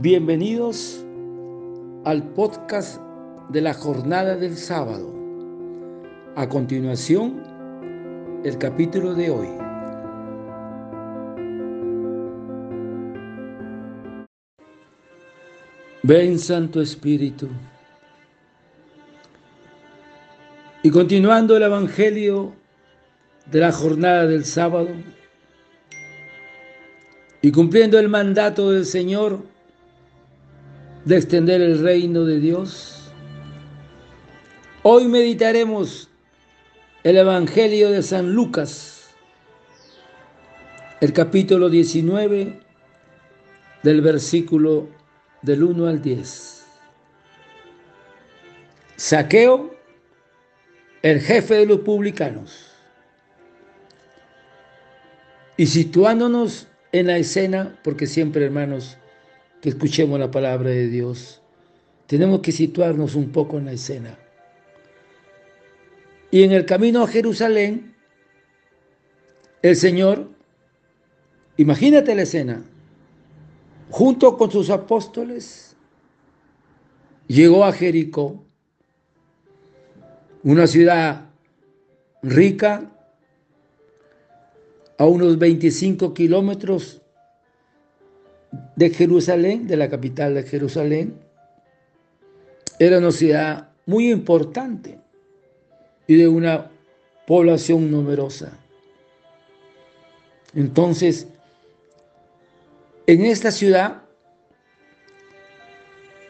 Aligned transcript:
Bienvenidos 0.00 1.04
al 2.04 2.22
podcast 2.34 3.00
de 3.48 3.60
la 3.60 3.74
jornada 3.74 4.36
del 4.36 4.56
sábado. 4.56 5.12
A 6.36 6.48
continuación, 6.48 7.42
el 8.44 8.58
capítulo 8.58 9.14
de 9.14 9.30
hoy. 9.30 9.48
Ven 16.04 16.38
Santo 16.38 16.80
Espíritu. 16.80 17.48
Y 20.84 20.90
continuando 20.90 21.56
el 21.56 21.64
Evangelio 21.64 22.54
de 23.46 23.58
la 23.58 23.72
jornada 23.72 24.28
del 24.28 24.44
sábado 24.44 24.90
y 27.42 27.50
cumpliendo 27.50 27.98
el 27.98 28.08
mandato 28.08 28.70
del 28.70 28.86
Señor 28.86 29.57
de 31.04 31.16
extender 31.16 31.60
el 31.60 31.82
reino 31.82 32.24
de 32.24 32.38
Dios, 32.40 33.10
hoy 34.82 35.06
meditaremos 35.06 36.08
el 37.04 37.16
Evangelio 37.16 37.90
de 37.90 38.02
San 38.02 38.32
Lucas, 38.32 39.10
el 41.00 41.12
capítulo 41.12 41.68
19 41.68 42.60
del 43.82 44.00
versículo 44.00 44.88
del 45.42 45.62
1 45.62 45.86
al 45.86 46.02
10. 46.02 46.66
Saqueo, 48.96 49.74
el 51.02 51.20
jefe 51.20 51.54
de 51.54 51.66
los 51.66 51.80
publicanos. 51.80 52.66
Y 55.56 55.66
situándonos 55.66 56.66
en 56.92 57.06
la 57.06 57.18
escena, 57.18 57.78
porque 57.84 58.06
siempre, 58.06 58.44
hermanos, 58.44 58.96
que 59.60 59.70
escuchemos 59.70 60.18
la 60.18 60.30
palabra 60.30 60.70
de 60.70 60.88
Dios, 60.88 61.42
tenemos 62.06 62.40
que 62.40 62.52
situarnos 62.52 63.14
un 63.14 63.30
poco 63.30 63.58
en 63.58 63.66
la 63.66 63.72
escena. 63.72 64.18
Y 66.30 66.42
en 66.42 66.52
el 66.52 66.64
camino 66.64 67.02
a 67.02 67.08
Jerusalén, 67.08 67.94
el 69.62 69.76
Señor, 69.76 70.28
imagínate 71.56 72.14
la 72.14 72.22
escena, 72.22 72.62
junto 73.90 74.36
con 74.36 74.50
sus 74.50 74.70
apóstoles, 74.70 75.76
llegó 77.26 77.64
a 77.64 77.72
Jericó, 77.72 78.44
una 80.42 80.66
ciudad 80.66 81.30
rica, 82.22 82.90
a 84.98 85.06
unos 85.06 85.38
25 85.38 86.12
kilómetros 86.12 87.02
de 88.76 88.90
Jerusalén, 88.90 89.66
de 89.66 89.76
la 89.76 89.88
capital 89.88 90.34
de 90.34 90.42
Jerusalén. 90.42 91.14
Era 92.78 92.98
una 92.98 93.10
ciudad 93.10 93.68
muy 93.86 94.10
importante 94.10 94.98
y 96.06 96.16
de 96.16 96.28
una 96.28 96.70
población 97.26 97.90
numerosa. 97.90 98.58
Entonces, 100.54 101.28
en 103.06 103.24
esta 103.24 103.50
ciudad 103.50 104.02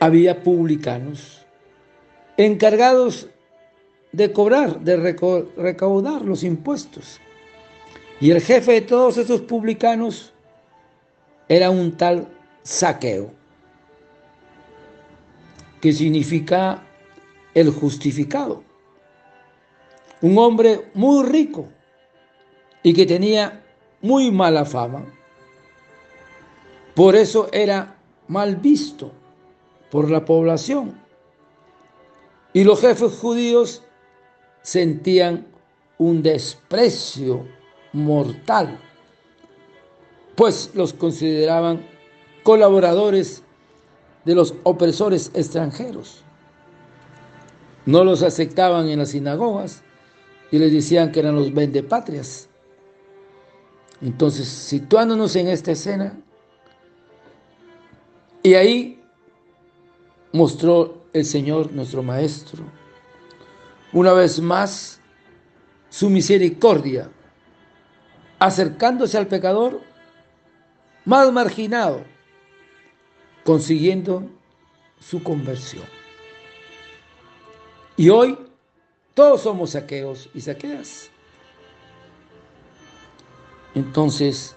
había 0.00 0.42
publicanos 0.42 1.44
encargados 2.36 3.28
de 4.12 4.32
cobrar, 4.32 4.80
de 4.80 4.97
recaudar 5.56 6.22
los 6.22 6.42
impuestos. 6.42 7.20
Y 8.20 8.30
el 8.30 8.41
jefe 8.41 8.72
de 8.72 8.80
todos 8.80 9.19
esos 9.19 9.42
publicanos 9.42 10.32
era 11.48 11.70
un 11.70 11.96
tal 11.96 12.28
saqueo, 12.62 13.30
que 15.80 15.92
significa 15.92 16.82
el 17.54 17.70
justificado. 17.70 18.62
Un 20.20 20.36
hombre 20.38 20.91
muy 20.94 21.26
rico 21.26 21.69
y 22.82 22.92
que 22.92 23.06
tenía 23.06 23.64
muy 24.03 24.31
mala 24.31 24.64
fama. 24.64 25.04
Por 26.94 27.14
eso 27.14 27.48
era 27.53 27.97
mal 28.26 28.56
visto 28.56 29.12
por 29.91 30.10
la 30.10 30.25
población. 30.25 31.00
Y 32.53 32.65
los 32.65 32.80
jefes 32.80 33.12
judíos 33.12 33.84
sentían 34.62 35.47
un 35.98 36.22
desprecio 36.22 37.47
mortal, 37.92 38.78
pues 40.38 40.71
los 40.72 40.93
consideraban 40.93 41.84
colaboradores 42.44 43.43
de 44.25 44.37
los 44.37 44.54
opresores 44.62 45.32
extranjeros. 45.34 46.22
No 47.87 48.04
los 48.04 48.22
aceptaban 48.22 48.88
en 48.88 49.00
las 49.00 49.09
sinagogas 49.09 49.82
y 50.53 50.60
les 50.60 50.72
decían 50.72 51.10
que 51.10 51.19
eran 51.19 51.34
los 51.34 51.53
vendepatrias. 51.53 52.48
Entonces, 54.00 54.47
situándonos 54.47 55.34
en 55.34 55.48
esta 55.48 55.72
escena, 55.72 56.16
y 58.44 58.54
ahí 58.54 59.03
mostró 60.32 61.03
el 61.15 61.25
Señor, 61.25 61.72
nuestro 61.72 62.04
Maestro, 62.04 62.62
una 63.93 64.12
vez 64.12 64.41
más 64.41 65.00
su 65.88 66.09
misericordia 66.09 67.10
acercándose 68.38 69.19
al 69.19 69.27
pecador 69.27 69.88
más 71.08 71.32
marginado, 71.32 72.04
consiguiendo 73.42 74.28
su 75.00 75.22
conversión. 75.22 75.86
Y 77.96 78.10
hoy 78.10 78.38
todos 79.14 79.41
somos 79.41 79.70
saqueos 79.70 80.28
y 80.34 80.42
saqueas. 80.42 81.08
Entonces, 83.74 84.54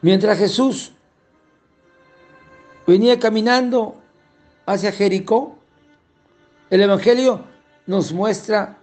mientras 0.00 0.38
Jesús 0.38 0.92
venía 2.86 3.18
caminando 3.18 4.00
hacia 4.64 4.92
Jericó, 4.92 5.58
el 6.70 6.82
Evangelio 6.82 7.44
nos 7.84 8.12
muestra 8.12 8.78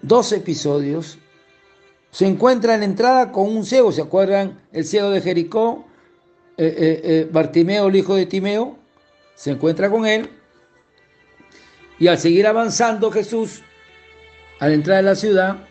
dos 0.00 0.30
episodios 0.30 1.18
se 2.10 2.26
encuentra 2.26 2.74
en 2.74 2.80
la 2.80 2.86
entrada 2.86 3.32
con 3.32 3.48
un 3.56 3.64
ciego, 3.64 3.92
¿se 3.92 4.02
acuerdan? 4.02 4.60
El 4.72 4.84
ciego 4.84 5.10
de 5.10 5.20
Jericó, 5.20 5.84
eh, 6.56 6.74
eh, 6.76 7.00
eh, 7.04 7.28
Bartimeo, 7.30 7.86
el 7.86 7.96
hijo 7.96 8.16
de 8.16 8.26
Timeo, 8.26 8.76
se 9.34 9.52
encuentra 9.52 9.88
con 9.88 10.06
él. 10.06 10.28
Y 11.98 12.08
al 12.08 12.18
seguir 12.18 12.46
avanzando 12.46 13.10
Jesús, 13.10 13.62
al 14.58 14.72
entrar 14.72 14.98
en 14.98 15.04
la 15.04 15.14
ciudad, 15.14 15.64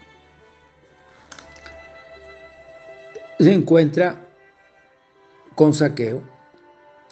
se 3.38 3.54
encuentra 3.54 4.26
con 5.56 5.74
Saqueo, 5.74 6.24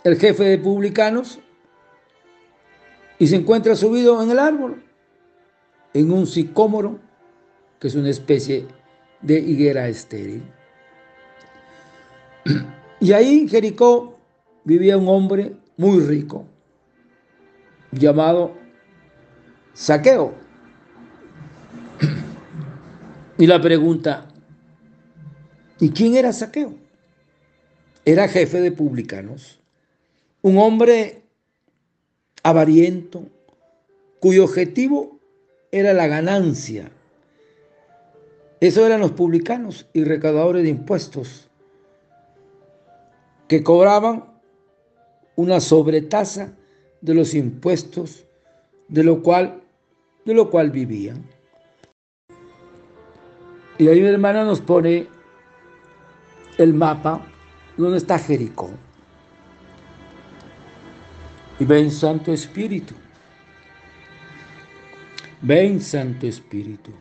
el 0.03 0.17
jefe 0.17 0.43
de 0.45 0.57
publicanos, 0.57 1.39
y 3.19 3.27
se 3.27 3.35
encuentra 3.35 3.75
subido 3.75 4.21
en 4.21 4.31
el 4.31 4.39
árbol, 4.39 4.83
en 5.93 6.11
un 6.11 6.27
sicómoro, 6.27 6.99
que 7.79 7.87
es 7.87 7.95
una 7.95 8.09
especie 8.09 8.67
de 9.21 9.39
higuera 9.39 9.87
estéril. 9.87 10.43
Y 12.99 13.11
ahí 13.11 13.41
en 13.41 13.47
Jericó 13.47 14.17
vivía 14.63 14.97
un 14.97 15.07
hombre 15.07 15.55
muy 15.77 15.99
rico, 16.03 16.47
llamado 17.91 18.55
Saqueo. 19.73 20.33
Y 23.37 23.45
la 23.45 23.61
pregunta, 23.61 24.27
¿y 25.79 25.91
quién 25.91 26.15
era 26.15 26.33
Saqueo? 26.33 26.73
Era 28.03 28.27
jefe 28.27 28.61
de 28.61 28.71
publicanos, 28.71 29.59
un 30.41 30.57
hombre 30.57 31.21
avariento, 32.41 33.27
cuyo 34.19 34.45
objetivo 34.45 35.19
era 35.71 35.93
la 35.93 36.07
ganancia 36.07 36.89
eso 38.59 38.85
eran 38.85 39.01
los 39.01 39.11
publicanos 39.11 39.87
y 39.93 40.03
recaudadores 40.03 40.63
de 40.63 40.69
impuestos 40.69 41.49
que 43.47 43.63
cobraban 43.63 44.25
una 45.35 45.59
sobretasa 45.59 46.53
de 47.01 47.13
los 47.13 47.33
impuestos 47.35 48.25
de 48.87 49.03
lo 49.03 49.21
cual, 49.21 49.61
de 50.25 50.33
lo 50.33 50.49
cual 50.49 50.71
vivían. 50.71 51.23
Y 53.77 53.87
ahí 53.87 54.01
mi 54.01 54.07
hermana 54.07 54.43
nos 54.43 54.59
pone 54.59 55.07
el 56.57 56.73
mapa 56.73 57.21
donde 57.77 57.99
está 57.99 58.17
Jericó. 58.17 58.71
Y 61.59 61.65
ven 61.65 61.91
Santo 61.91 62.33
Espíritu. 62.33 62.95
Ven 65.41 65.79
Santo 65.79 66.25
Espíritu. 66.25 66.91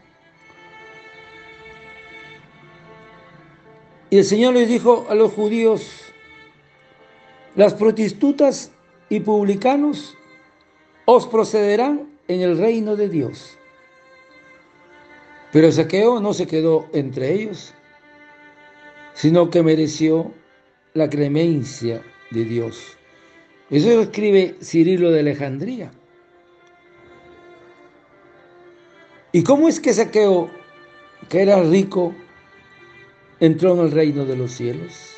Y 4.10 4.18
el 4.18 4.24
Señor 4.24 4.54
les 4.54 4.68
dijo 4.68 5.06
a 5.08 5.14
los 5.14 5.32
judíos 5.32 6.02
Las 7.54 7.74
prostitutas 7.74 8.70
y 9.08 9.20
publicanos 9.20 10.14
os 11.06 11.26
procederán 11.26 12.08
en 12.28 12.40
el 12.40 12.58
reino 12.58 12.96
de 12.96 13.08
Dios. 13.08 13.56
Pero 15.52 15.70
Saqueo 15.72 16.20
no 16.20 16.34
se 16.34 16.46
quedó 16.46 16.88
entre 16.92 17.32
ellos, 17.32 17.72
sino 19.14 19.48
que 19.48 19.62
mereció 19.62 20.32
la 20.94 21.08
clemencia 21.08 22.02
de 22.30 22.44
Dios. 22.44 22.96
Eso 23.70 23.88
lo 23.88 24.02
escribe 24.02 24.56
Cirilo 24.60 25.10
de 25.10 25.20
Alejandría. 25.20 25.92
¿Y 29.32 29.42
cómo 29.42 29.68
es 29.68 29.80
que 29.80 29.92
Saqueo, 29.92 30.50
que 31.28 31.42
era 31.42 31.62
rico, 31.62 32.14
entró 33.40 33.74
en 33.74 33.80
el 33.80 33.90
reino 33.90 34.24
de 34.24 34.36
los 34.36 34.52
cielos? 34.52 35.12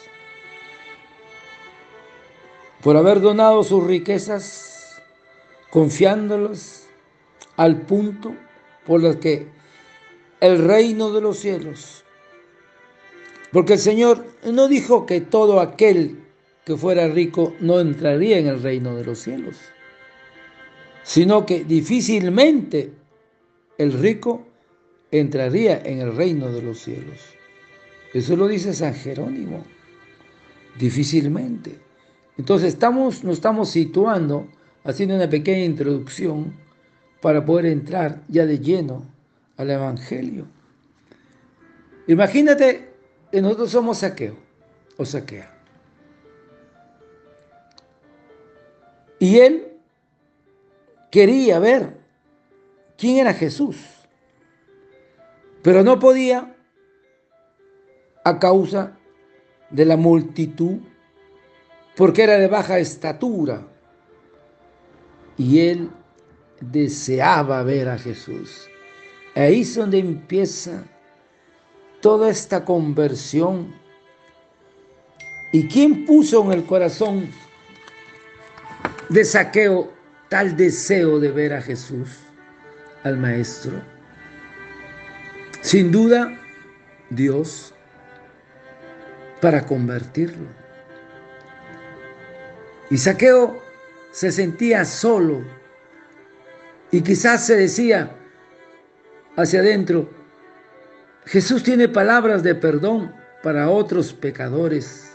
Por 2.82 2.96
haber 2.96 3.20
donado 3.20 3.62
sus 3.64 3.84
riquezas, 3.84 5.02
confiándolas 5.70 6.88
al 7.56 7.82
punto 7.82 8.34
por 8.86 9.04
el 9.04 9.18
que 9.18 9.48
el 10.40 10.64
reino 10.64 11.12
de 11.12 11.20
los 11.20 11.38
cielos. 11.38 12.04
Porque 13.52 13.74
el 13.74 13.78
Señor 13.78 14.24
no 14.44 14.68
dijo 14.68 15.06
que 15.06 15.20
todo 15.20 15.60
aquel 15.60 16.24
que 16.64 16.76
fuera 16.76 17.08
rico 17.08 17.54
no 17.60 17.80
entraría 17.80 18.38
en 18.38 18.46
el 18.46 18.62
reino 18.62 18.94
de 18.94 19.04
los 19.04 19.20
cielos, 19.20 19.56
sino 21.02 21.46
que 21.46 21.64
difícilmente 21.64 22.92
el 23.78 23.92
rico 23.94 24.46
entraría 25.10 25.80
en 25.80 26.00
el 26.00 26.14
reino 26.14 26.52
de 26.52 26.62
los 26.62 26.78
cielos. 26.78 27.37
Eso 28.14 28.36
lo 28.36 28.48
dice 28.48 28.72
San 28.72 28.94
Jerónimo, 28.94 29.64
difícilmente. 30.78 31.78
Entonces 32.36 32.68
estamos, 32.74 33.24
nos 33.24 33.34
estamos 33.34 33.68
situando, 33.70 34.48
haciendo 34.84 35.16
una 35.16 35.28
pequeña 35.28 35.64
introducción 35.64 36.54
para 37.20 37.44
poder 37.44 37.66
entrar 37.66 38.22
ya 38.28 38.46
de 38.46 38.58
lleno 38.58 39.04
al 39.56 39.70
Evangelio. 39.70 40.46
Imagínate 42.06 42.90
que 43.30 43.42
nosotros 43.42 43.70
somos 43.70 43.98
saqueo 43.98 44.36
o 44.96 45.04
saquea. 45.04 45.54
Y 49.18 49.38
él 49.38 49.72
quería 51.10 51.58
ver 51.58 51.98
quién 52.96 53.18
era 53.18 53.34
Jesús. 53.34 53.76
Pero 55.62 55.82
no 55.82 55.98
podía 55.98 56.54
a 58.28 58.38
causa 58.38 58.96
de 59.70 59.84
la 59.84 59.96
multitud, 59.96 60.78
porque 61.96 62.22
era 62.22 62.38
de 62.38 62.48
baja 62.48 62.78
estatura. 62.78 63.66
Y 65.36 65.60
él 65.60 65.90
deseaba 66.60 67.62
ver 67.62 67.88
a 67.88 67.98
Jesús. 67.98 68.68
Ahí 69.34 69.60
es 69.60 69.74
donde 69.74 69.98
empieza 69.98 70.84
toda 72.00 72.30
esta 72.30 72.64
conversión. 72.64 73.74
¿Y 75.52 75.68
quién 75.68 76.04
puso 76.04 76.44
en 76.44 76.52
el 76.52 76.66
corazón 76.66 77.30
de 79.08 79.24
saqueo 79.24 79.92
tal 80.28 80.56
deseo 80.56 81.18
de 81.20 81.30
ver 81.30 81.54
a 81.54 81.62
Jesús? 81.62 82.08
al 83.04 83.16
maestro? 83.16 83.82
Sin 85.60 85.90
duda, 85.90 86.38
Dios 87.10 87.74
para 89.40 89.64
convertirlo. 89.64 90.46
Y 92.90 92.98
Saqueo 92.98 93.62
se 94.12 94.32
sentía 94.32 94.84
solo 94.84 95.42
y 96.90 97.02
quizás 97.02 97.46
se 97.46 97.56
decía 97.56 98.10
hacia 99.36 99.60
adentro, 99.60 100.08
Jesús 101.26 101.62
tiene 101.62 101.88
palabras 101.88 102.42
de 102.42 102.54
perdón 102.54 103.14
para 103.42 103.68
otros 103.68 104.12
pecadores. 104.14 105.12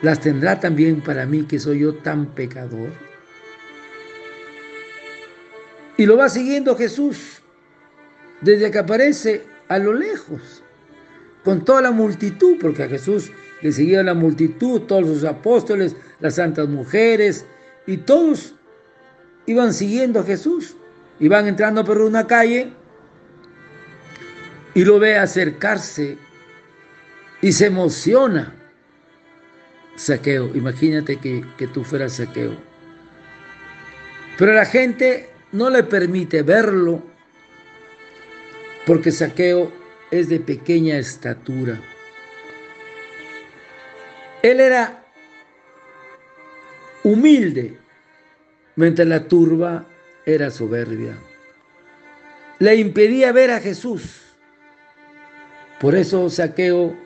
¿Las 0.00 0.20
tendrá 0.20 0.58
también 0.58 1.02
para 1.02 1.26
mí 1.26 1.44
que 1.44 1.58
soy 1.58 1.80
yo 1.80 1.94
tan 1.96 2.26
pecador? 2.34 2.90
Y 5.96 6.06
lo 6.06 6.16
va 6.16 6.28
siguiendo 6.28 6.76
Jesús 6.76 7.42
desde 8.40 8.70
que 8.70 8.78
aparece 8.78 9.44
a 9.68 9.78
lo 9.78 9.92
lejos, 9.92 10.62
con 11.44 11.64
toda 11.64 11.82
la 11.82 11.90
multitud, 11.90 12.56
porque 12.60 12.84
a 12.84 12.88
Jesús 12.88 13.30
le 13.62 13.72
seguía 13.72 14.02
la 14.02 14.14
multitud, 14.14 14.82
todos 14.82 15.06
sus 15.06 15.24
apóstoles, 15.24 15.96
las 16.20 16.36
santas 16.36 16.68
mujeres, 16.68 17.46
y 17.86 17.96
todos 17.98 18.54
iban 19.46 19.72
siguiendo 19.72 20.20
a 20.20 20.24
Jesús. 20.24 20.76
Iban 21.20 21.48
entrando 21.48 21.84
por 21.84 22.00
una 22.00 22.26
calle 22.26 22.72
y 24.74 24.84
lo 24.84 24.98
ve 24.98 25.18
acercarse 25.18 26.16
y 27.40 27.50
se 27.52 27.66
emociona. 27.66 28.54
Saqueo, 29.96 30.54
imagínate 30.54 31.16
que, 31.16 31.44
que 31.56 31.66
tú 31.66 31.82
fueras 31.82 32.12
saqueo. 32.14 32.56
Pero 34.36 34.52
la 34.52 34.64
gente 34.64 35.30
no 35.50 35.70
le 35.70 35.82
permite 35.82 36.42
verlo 36.42 37.02
porque 38.86 39.10
Saqueo 39.10 39.72
es 40.10 40.28
de 40.28 40.40
pequeña 40.40 40.98
estatura. 40.98 41.80
Él 44.42 44.60
era 44.60 45.04
humilde, 47.04 47.78
mientras 48.76 49.08
la 49.08 49.26
turba 49.26 49.86
era 50.24 50.50
soberbia. 50.50 51.18
Le 52.58 52.74
impedía 52.76 53.32
ver 53.32 53.50
a 53.50 53.60
Jesús. 53.60 54.22
Por 55.80 55.94
eso 55.94 56.28
Saqueo, 56.28 56.96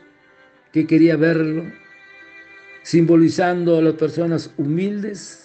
que 0.72 0.86
quería 0.86 1.16
verlo, 1.16 1.64
simbolizando 2.82 3.78
a 3.78 3.82
las 3.82 3.94
personas 3.94 4.50
humildes, 4.56 5.42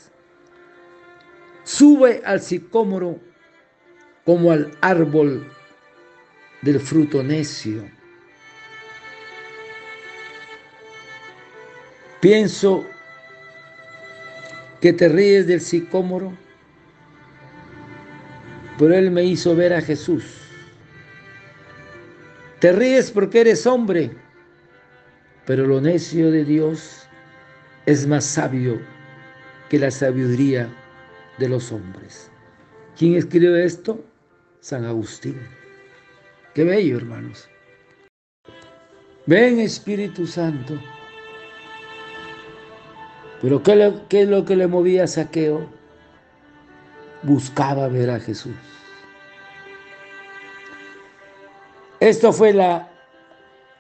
Sube 1.68 2.22
al 2.24 2.40
sicómoro 2.40 3.20
como 4.24 4.54
al 4.54 4.72
árbol 4.80 5.52
del 6.62 6.80
fruto 6.80 7.24
necio. 7.24 7.90
Pienso 12.20 12.86
que 14.82 14.94
te 14.94 15.08
ríes 15.08 15.48
del 15.48 15.62
sicómoro, 15.62 16.34
pero 18.78 18.96
él 18.96 19.12
me 19.12 19.24
hizo 19.24 19.56
ver 19.56 19.74
a 19.74 19.82
Jesús. 19.82 20.24
Te 22.60 22.72
ríes 22.72 23.12
porque 23.12 23.42
eres 23.42 23.68
hombre, 23.68 24.12
pero 25.46 25.68
lo 25.68 25.80
necio 25.80 26.32
de 26.32 26.44
Dios 26.44 27.08
es 27.86 28.08
más 28.08 28.26
sabio 28.26 28.82
que 29.70 29.78
la 29.80 29.92
sabiduría 29.92 30.68
de 31.38 31.50
los 31.50 31.72
hombres. 31.72 32.32
¿Quién 32.98 33.16
escribe 33.16 33.64
esto? 33.64 34.04
San 34.60 34.86
Agustín. 34.86 35.38
Qué 36.58 36.64
bello, 36.64 36.98
hermanos. 36.98 37.48
Ven 39.28 39.60
Espíritu 39.60 40.26
Santo. 40.26 40.74
Pero 43.44 43.62
¿qué, 43.62 43.94
¿qué, 44.10 44.24
es 44.24 44.28
lo 44.28 44.44
que 44.44 44.56
le 44.56 44.66
movía 44.66 45.04
a 45.04 45.08
Saqueo? 45.08 45.70
Buscaba 47.22 47.88
ver 47.90 48.10
a 48.10 48.20
Jesús. 48.20 48.56
Esto 52.00 52.34
fue 52.34 52.54
la, 52.54 52.90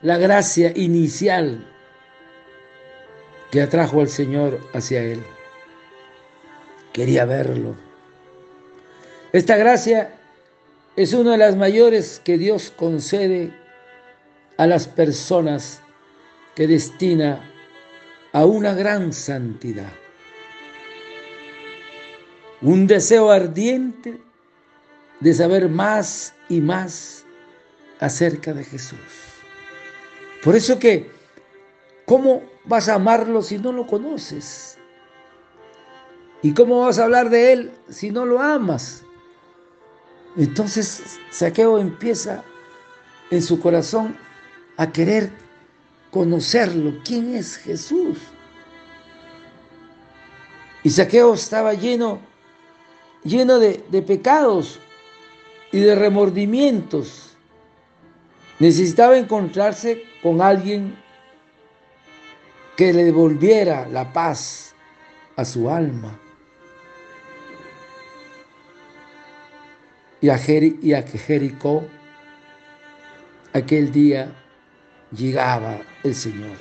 la 0.02 0.20
gracia 0.20 0.72
inicial 0.76 1.68
que 3.50 3.64
atrajo 3.64 4.02
al 4.02 4.10
Señor 4.10 4.60
hacia 4.76 5.02
él 5.02 5.24
quería 6.94 7.26
verlo. 7.26 7.76
Esta 9.34 9.58
gracia 9.58 10.17
es 10.98 11.14
una 11.14 11.34
de 11.34 11.38
las 11.38 11.56
mayores 11.56 12.20
que 12.24 12.40
Dios 12.40 12.74
concede 12.76 13.54
a 14.58 14.66
las 14.66 14.88
personas 14.88 15.80
que 16.56 16.66
destina 16.66 17.40
a 18.34 18.46
una 18.46 18.74
gran 18.74 19.14
santidad. 19.14 19.92
Un 22.64 22.88
deseo 22.88 23.30
ardiente 23.30 24.20
de 25.20 25.34
saber 25.36 25.70
más 25.70 26.34
y 26.50 26.62
más 26.62 27.24
acerca 28.00 28.56
de 28.56 28.64
Jesús. 28.64 28.98
Por 30.44 30.56
eso 30.56 30.80
que, 30.80 31.12
¿cómo 32.08 32.42
vas 32.66 32.90
a 32.90 32.96
amarlo 32.96 33.44
si 33.44 33.60
no 33.60 33.72
lo 33.72 33.86
conoces? 33.86 34.80
¿Y 36.42 36.56
cómo 36.56 36.80
vas 36.80 36.98
a 36.98 37.04
hablar 37.04 37.30
de 37.30 37.54
Él 37.54 37.72
si 37.88 38.10
no 38.10 38.26
lo 38.26 38.42
amas? 38.42 39.04
Entonces 40.38 41.20
Saqueo 41.32 41.80
empieza 41.80 42.44
en 43.32 43.42
su 43.42 43.60
corazón 43.60 44.16
a 44.78 44.92
querer 44.92 45.32
conocerlo. 46.12 46.94
¿Quién 47.04 47.36
es 47.36 47.58
Jesús? 47.58 48.20
Y 50.84 50.92
Saqueo 50.92 51.34
estaba 51.34 51.74
lleno, 51.74 52.20
lleno 53.24 53.58
de, 53.58 53.84
de 53.90 54.02
pecados 54.04 54.80
y 55.72 55.80
de 55.80 55.96
remordimientos. 55.96 57.36
Necesitaba 58.60 59.18
encontrarse 59.18 60.04
con 60.22 60.42
alguien 60.42 60.96
que 62.76 62.94
le 62.94 63.06
devolviera 63.06 63.88
la 63.88 64.14
paz 64.14 64.76
a 65.36 65.44
su 65.44 65.68
alma. 65.68 66.18
Y 70.22 70.30
a, 70.30 70.40
y 70.48 70.94
a 70.94 71.02
Jericó 71.04 71.86
aquel 73.54 73.92
día 73.92 74.32
llegaba 75.12 75.80
el 76.04 76.16
Señor. 76.16 76.58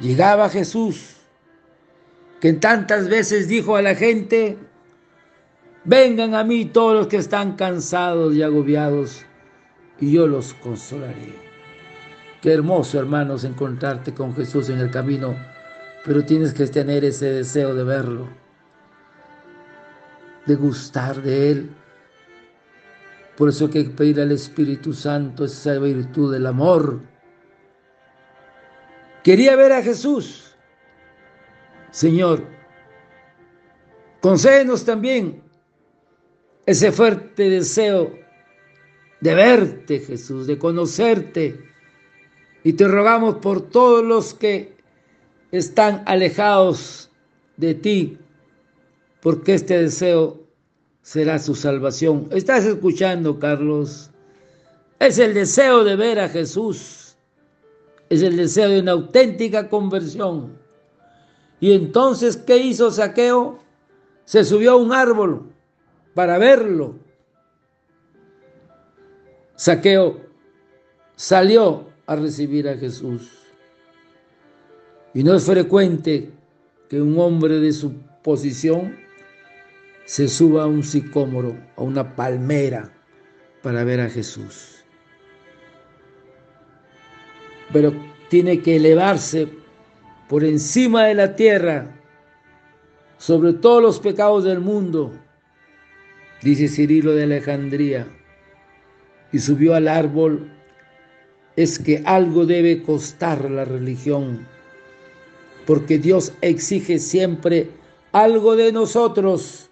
Llegaba 0.00 0.48
Jesús, 0.48 1.16
que 2.40 2.52
tantas 2.54 3.08
veces 3.08 3.48
dijo 3.48 3.76
a 3.76 3.82
la 3.82 3.94
gente, 3.94 4.58
vengan 5.84 6.34
a 6.34 6.44
mí 6.44 6.64
todos 6.64 6.94
los 6.94 7.06
que 7.06 7.18
están 7.18 7.56
cansados 7.56 8.34
y 8.34 8.42
agobiados, 8.42 9.24
y 10.00 10.12
yo 10.12 10.26
los 10.26 10.54
consolaré. 10.54 11.34
Qué 12.40 12.52
hermoso, 12.52 12.98
hermanos, 12.98 13.44
encontrarte 13.44 14.12
con 14.12 14.34
Jesús 14.34 14.68
en 14.68 14.80
el 14.80 14.90
camino, 14.90 15.36
pero 16.04 16.24
tienes 16.24 16.52
que 16.52 16.66
tener 16.66 17.04
ese 17.04 17.26
deseo 17.26 17.74
de 17.74 17.84
verlo, 17.84 18.28
de 20.46 20.56
gustar 20.56 21.22
de 21.22 21.50
Él. 21.52 21.70
Por 23.36 23.48
eso 23.48 23.64
hay 23.66 23.70
que 23.70 23.84
pedir 23.84 24.20
al 24.20 24.32
Espíritu 24.32 24.92
Santo 24.92 25.44
esa 25.44 25.78
virtud 25.78 26.32
del 26.32 26.46
amor. 26.46 27.00
Quería 29.24 29.56
ver 29.56 29.72
a 29.72 29.82
Jesús. 29.82 30.54
Señor, 31.90 32.46
concédenos 34.20 34.84
también 34.84 35.42
ese 36.66 36.92
fuerte 36.92 37.50
deseo 37.50 38.18
de 39.20 39.34
verte, 39.34 40.00
Jesús, 40.00 40.46
de 40.46 40.58
conocerte 40.58 41.72
y 42.64 42.72
te 42.74 42.86
rogamos 42.86 43.36
por 43.36 43.68
todos 43.68 44.04
los 44.04 44.34
que 44.34 44.76
están 45.50 46.02
alejados 46.06 47.10
de 47.56 47.74
ti, 47.74 48.18
porque 49.20 49.54
este 49.54 49.82
deseo 49.82 50.41
será 51.02 51.38
su 51.38 51.54
salvación. 51.54 52.28
¿Estás 52.30 52.64
escuchando, 52.64 53.38
Carlos? 53.38 54.10
Es 54.98 55.18
el 55.18 55.34
deseo 55.34 55.84
de 55.84 55.96
ver 55.96 56.20
a 56.20 56.28
Jesús. 56.28 57.16
Es 58.08 58.22
el 58.22 58.36
deseo 58.36 58.70
de 58.70 58.80
una 58.80 58.92
auténtica 58.92 59.68
conversión. 59.68 60.56
Y 61.60 61.72
entonces, 61.72 62.36
¿qué 62.36 62.56
hizo 62.56 62.90
Saqueo? 62.90 63.58
Se 64.24 64.44
subió 64.44 64.72
a 64.72 64.76
un 64.76 64.92
árbol 64.92 65.52
para 66.14 66.38
verlo. 66.38 66.96
Saqueo 69.56 70.20
salió 71.16 71.86
a 72.06 72.16
recibir 72.16 72.68
a 72.68 72.76
Jesús. 72.76 73.30
Y 75.14 75.22
no 75.22 75.34
es 75.34 75.44
frecuente 75.44 76.30
que 76.88 77.00
un 77.00 77.18
hombre 77.18 77.58
de 77.60 77.72
su 77.72 77.92
posición 78.22 79.01
se 80.04 80.28
suba 80.28 80.64
a 80.64 80.66
un 80.66 80.82
sicómoro, 80.82 81.56
a 81.76 81.82
una 81.82 82.14
palmera, 82.14 82.90
para 83.62 83.84
ver 83.84 84.00
a 84.00 84.10
Jesús. 84.10 84.84
Pero 87.72 87.92
tiene 88.28 88.60
que 88.60 88.76
elevarse 88.76 89.48
por 90.28 90.44
encima 90.44 91.04
de 91.04 91.14
la 91.14 91.36
tierra, 91.36 91.86
sobre 93.18 93.52
todos 93.52 93.80
los 93.80 94.00
pecados 94.00 94.44
del 94.44 94.58
mundo, 94.58 95.12
dice 96.42 96.68
Cirilo 96.68 97.12
de 97.12 97.24
Alejandría, 97.24 98.06
y 99.30 99.38
subió 99.38 99.74
al 99.74 99.88
árbol 99.88 100.50
es 101.56 101.78
que 101.78 102.02
algo 102.04 102.46
debe 102.46 102.82
costar 102.82 103.50
la 103.50 103.64
religión, 103.64 104.46
porque 105.66 105.98
Dios 105.98 106.32
exige 106.40 106.98
siempre 106.98 107.70
algo 108.12 108.56
de 108.56 108.72
nosotros, 108.72 109.70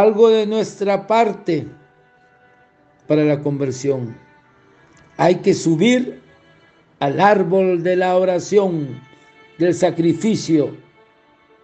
algo 0.00 0.28
de 0.28 0.46
nuestra 0.46 1.06
parte 1.06 1.66
para 3.06 3.24
la 3.24 3.40
conversión. 3.40 4.16
Hay 5.16 5.36
que 5.36 5.54
subir 5.54 6.22
al 7.00 7.20
árbol 7.20 7.82
de 7.82 7.96
la 7.96 8.16
oración, 8.16 9.00
del 9.58 9.74
sacrificio, 9.74 10.76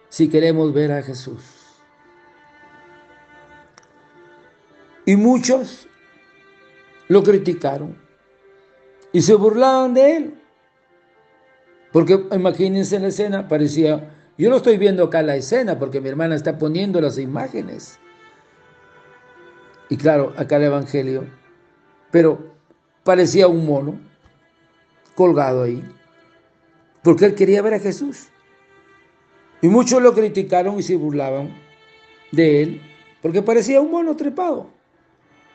si 0.09 0.27
queremos 0.27 0.73
ver 0.73 0.91
a 0.91 1.01
Jesús. 1.01 1.43
Y 5.05 5.15
muchos 5.15 5.87
lo 7.07 7.23
criticaron 7.23 7.95
y 9.13 9.21
se 9.21 9.35
burlaban 9.35 9.93
de 9.93 10.17
él. 10.17 10.33
Porque 11.93 12.25
imagínense 12.33 12.99
la 12.99 13.07
escena, 13.07 13.47
parecía, 13.47 14.09
yo 14.37 14.49
no 14.49 14.57
estoy 14.57 14.77
viendo 14.77 15.05
acá 15.05 15.21
la 15.21 15.37
escena 15.37 15.79
porque 15.79 16.01
mi 16.01 16.09
hermana 16.09 16.35
está 16.35 16.57
poniendo 16.57 16.99
las 16.99 17.17
imágenes. 17.17 17.99
Y 19.89 19.97
claro, 19.97 20.33
acá 20.37 20.57
el 20.57 20.63
Evangelio, 20.63 21.25
pero 22.11 22.55
parecía 23.03 23.47
un 23.47 23.65
mono 23.65 23.99
colgado 25.15 25.63
ahí, 25.63 25.83
porque 27.03 27.25
él 27.25 27.35
quería 27.35 27.61
ver 27.61 27.75
a 27.75 27.79
Jesús. 27.79 28.27
Y 29.61 29.67
muchos 29.67 30.01
lo 30.01 30.13
criticaron 30.13 30.79
y 30.79 30.83
se 30.83 30.95
burlaban 30.95 31.55
de 32.31 32.61
él, 32.61 32.81
porque 33.21 33.41
parecía 33.41 33.81
un 33.81 33.91
mono 33.91 34.15
trepado 34.15 34.69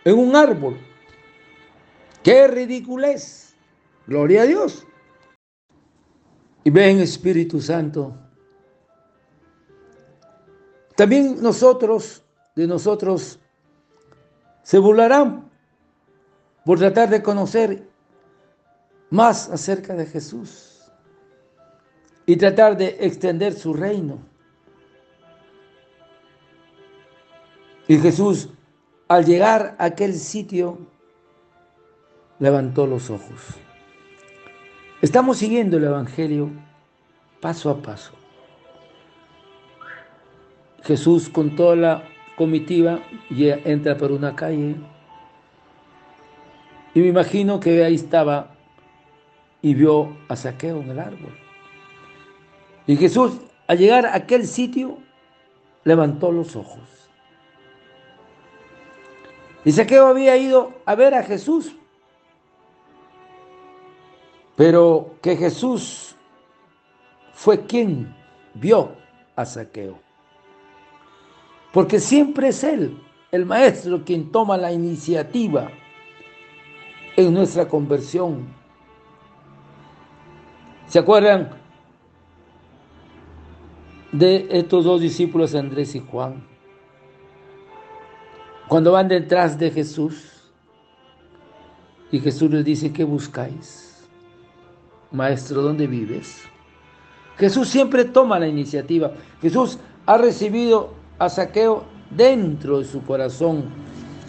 en 0.04 0.18
un 0.18 0.34
árbol. 0.34 0.78
¡Qué 2.22 2.46
ridiculez! 2.48 3.54
Gloria 4.06 4.42
a 4.42 4.46
Dios. 4.46 4.86
Y 6.64 6.70
ven 6.70 7.00
Espíritu 7.00 7.60
Santo. 7.60 8.16
También 10.96 11.40
nosotros, 11.40 12.22
de 12.54 12.66
nosotros, 12.66 13.38
se 14.62 14.78
burlarán 14.78 15.50
por 16.64 16.78
tratar 16.78 17.08
de 17.10 17.22
conocer 17.22 17.88
más 19.10 19.48
acerca 19.50 19.94
de 19.94 20.06
Jesús 20.06 20.90
y 22.26 22.36
tratar 22.36 22.76
de 22.76 22.96
extender 23.00 23.54
su 23.54 23.74
reino. 23.74 24.18
Y 27.88 27.98
Jesús, 27.98 28.50
al 29.08 29.24
llegar 29.24 29.74
a 29.78 29.86
aquel 29.86 30.14
sitio, 30.14 30.78
levantó 32.38 32.86
los 32.86 33.10
ojos. 33.10 33.40
Estamos 35.02 35.38
siguiendo 35.38 35.78
el 35.78 35.84
Evangelio 35.84 36.50
paso 37.40 37.70
a 37.70 37.82
paso. 37.82 38.12
Jesús 40.82 41.28
con 41.28 41.56
toda 41.56 41.74
la 41.74 42.04
comitiva 42.40 43.00
entra 43.28 43.98
por 43.98 44.10
una 44.12 44.34
calle 44.34 44.74
y 46.94 47.00
me 47.00 47.08
imagino 47.08 47.60
que 47.60 47.84
ahí 47.84 47.96
estaba 47.96 48.54
y 49.60 49.74
vio 49.74 50.16
a 50.26 50.36
Saqueo 50.36 50.80
en 50.80 50.88
el 50.88 50.98
árbol. 50.98 51.38
Y 52.86 52.96
Jesús, 52.96 53.34
al 53.66 53.76
llegar 53.76 54.06
a 54.06 54.14
aquel 54.14 54.46
sitio, 54.46 54.96
levantó 55.84 56.32
los 56.32 56.56
ojos. 56.56 57.10
Y 59.62 59.72
Saqueo 59.72 60.06
había 60.06 60.34
ido 60.38 60.72
a 60.86 60.94
ver 60.94 61.12
a 61.12 61.22
Jesús 61.22 61.76
pero 64.60 65.14
que 65.22 65.36
Jesús 65.36 66.14
fue 67.32 67.64
quien 67.64 68.14
vio 68.52 68.94
a 69.34 69.46
Saqueo. 69.46 70.09
Porque 71.72 72.00
siempre 72.00 72.48
es 72.48 72.64
Él, 72.64 72.98
el 73.30 73.46
Maestro, 73.46 74.04
quien 74.04 74.32
toma 74.32 74.56
la 74.56 74.72
iniciativa 74.72 75.70
en 77.16 77.32
nuestra 77.32 77.68
conversión. 77.68 78.48
¿Se 80.86 80.98
acuerdan 80.98 81.50
de 84.10 84.48
estos 84.50 84.84
dos 84.84 85.00
discípulos, 85.00 85.54
Andrés 85.54 85.94
y 85.94 86.00
Juan? 86.00 86.44
Cuando 88.66 88.92
van 88.92 89.08
detrás 89.08 89.58
de 89.58 89.70
Jesús 89.70 90.50
y 92.10 92.18
Jesús 92.18 92.50
les 92.50 92.64
dice, 92.64 92.92
¿qué 92.92 93.04
buscáis? 93.04 94.08
Maestro, 95.12 95.62
¿dónde 95.62 95.86
vives? 95.86 96.42
Jesús 97.36 97.68
siempre 97.68 98.04
toma 98.04 98.38
la 98.38 98.48
iniciativa. 98.48 99.12
Jesús 99.40 99.78
ha 100.06 100.18
recibido 100.18 100.99
a 101.20 101.28
Saqueo 101.28 101.84
dentro 102.10 102.78
de 102.78 102.84
su 102.86 103.02
corazón 103.04 103.64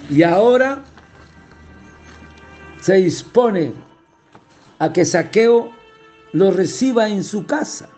y 0.09 0.23
ahora 0.23 0.83
se 2.81 2.95
dispone 2.95 3.73
a 4.77 4.91
que 4.91 5.05
Saqueo 5.05 5.71
lo 6.33 6.51
reciba 6.51 7.07
en 7.07 7.23
su 7.23 7.45
casa. 7.45 7.89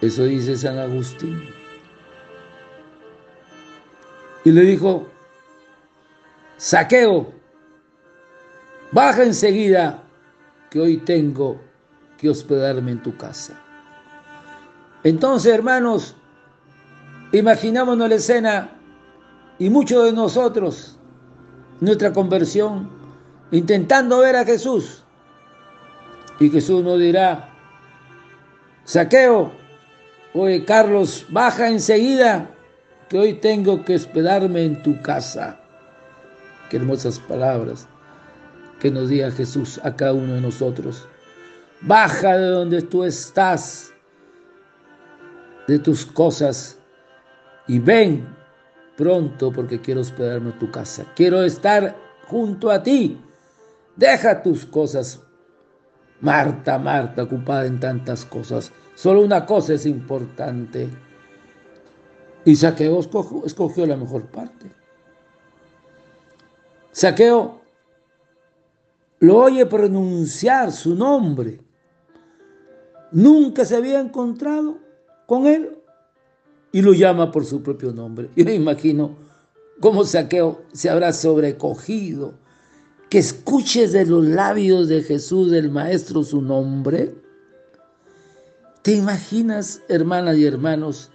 Eso 0.00 0.24
dice 0.24 0.56
San 0.56 0.78
Agustín. 0.78 1.48
Y 4.44 4.50
le 4.50 4.62
dijo, 4.62 5.06
saqueo, 6.56 7.32
baja 8.92 9.22
enseguida 9.22 10.02
que 10.70 10.80
hoy 10.80 10.98
tengo 10.98 11.60
que 12.18 12.28
hospedarme 12.28 12.92
en 12.92 13.02
tu 13.02 13.16
casa. 13.16 13.58
Entonces, 15.02 15.54
hermanos, 15.54 16.14
imaginámonos 17.38 18.08
la 18.08 18.14
escena 18.14 18.70
y 19.58 19.70
muchos 19.70 20.04
de 20.04 20.12
nosotros, 20.12 20.98
nuestra 21.80 22.12
conversión, 22.12 22.90
intentando 23.50 24.20
ver 24.20 24.36
a 24.36 24.44
Jesús. 24.44 25.04
Y 26.40 26.50
Jesús 26.50 26.82
nos 26.82 26.98
dirá, 26.98 27.48
saqueo, 28.84 29.52
oye 30.32 30.64
Carlos, 30.64 31.26
baja 31.30 31.68
enseguida, 31.68 32.50
que 33.08 33.18
hoy 33.18 33.34
tengo 33.34 33.84
que 33.84 33.96
hospedarme 33.96 34.64
en 34.64 34.82
tu 34.82 35.00
casa. 35.02 35.60
Qué 36.68 36.78
hermosas 36.78 37.18
palabras 37.18 37.86
que 38.80 38.90
nos 38.90 39.08
diga 39.08 39.30
Jesús 39.30 39.80
a 39.84 39.94
cada 39.94 40.14
uno 40.14 40.34
de 40.34 40.40
nosotros. 40.40 41.06
Baja 41.82 42.36
de 42.36 42.46
donde 42.46 42.82
tú 42.82 43.04
estás, 43.04 43.92
de 45.68 45.78
tus 45.78 46.04
cosas, 46.04 46.78
y 47.66 47.78
ven 47.78 48.26
pronto 48.96 49.52
porque 49.52 49.80
quiero 49.80 50.00
hospedarme 50.00 50.50
en 50.50 50.58
tu 50.58 50.70
casa. 50.70 51.04
Quiero 51.16 51.42
estar 51.42 51.96
junto 52.26 52.70
a 52.70 52.82
ti. 52.82 53.20
Deja 53.96 54.42
tus 54.42 54.66
cosas. 54.66 55.20
Marta, 56.20 56.78
Marta, 56.78 57.24
ocupada 57.24 57.66
en 57.66 57.80
tantas 57.80 58.24
cosas. 58.24 58.72
Solo 58.94 59.22
una 59.22 59.44
cosa 59.44 59.74
es 59.74 59.86
importante. 59.86 60.88
Y 62.44 62.56
Saqueo 62.56 63.00
escogió, 63.00 63.44
escogió 63.44 63.86
la 63.86 63.96
mejor 63.96 64.26
parte. 64.26 64.70
Saqueo 66.92 67.60
lo 69.20 69.38
oye 69.38 69.66
pronunciar 69.66 70.70
su 70.70 70.94
nombre. 70.94 71.60
Nunca 73.10 73.64
se 73.64 73.76
había 73.76 74.00
encontrado 74.00 74.78
con 75.26 75.46
él 75.46 75.83
y 76.74 76.82
lo 76.82 76.92
llama 76.92 77.30
por 77.30 77.44
su 77.44 77.62
propio 77.62 77.92
nombre. 77.92 78.28
Yo 78.36 78.44
me 78.44 78.52
imagino 78.52 79.16
cómo 79.78 80.04
Saqueo 80.04 80.64
se 80.72 80.90
habrá 80.90 81.12
sobrecogido. 81.12 82.34
Que 83.08 83.18
escuches 83.18 83.92
de 83.92 84.04
los 84.04 84.24
labios 84.24 84.88
de 84.88 85.00
Jesús, 85.04 85.52
del 85.52 85.70
Maestro, 85.70 86.24
su 86.24 86.42
nombre. 86.42 87.14
¿Te 88.82 88.92
imaginas, 88.92 89.82
hermanas 89.88 90.36
y 90.36 90.46
hermanos, 90.46 91.12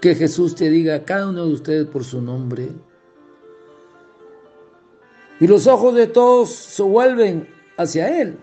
que 0.00 0.14
Jesús 0.14 0.54
te 0.54 0.70
diga 0.70 0.94
a 0.94 1.04
cada 1.04 1.28
uno 1.28 1.46
de 1.46 1.52
ustedes 1.52 1.86
por 1.88 2.04
su 2.04 2.22
nombre? 2.22 2.68
Y 5.40 5.48
los 5.48 5.66
ojos 5.66 5.96
de 5.96 6.06
todos 6.06 6.50
se 6.50 6.84
vuelven 6.84 7.48
hacia 7.78 8.20
Él, 8.22 8.38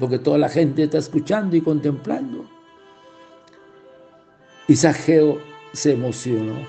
porque 0.00 0.18
toda 0.18 0.38
la 0.38 0.48
gente 0.48 0.82
está 0.82 0.98
escuchando 0.98 1.54
y 1.54 1.60
contemplando. 1.60 2.44
Y 4.72 4.76
Sageo 4.76 5.38
se 5.74 5.92
emocionó 5.92 6.66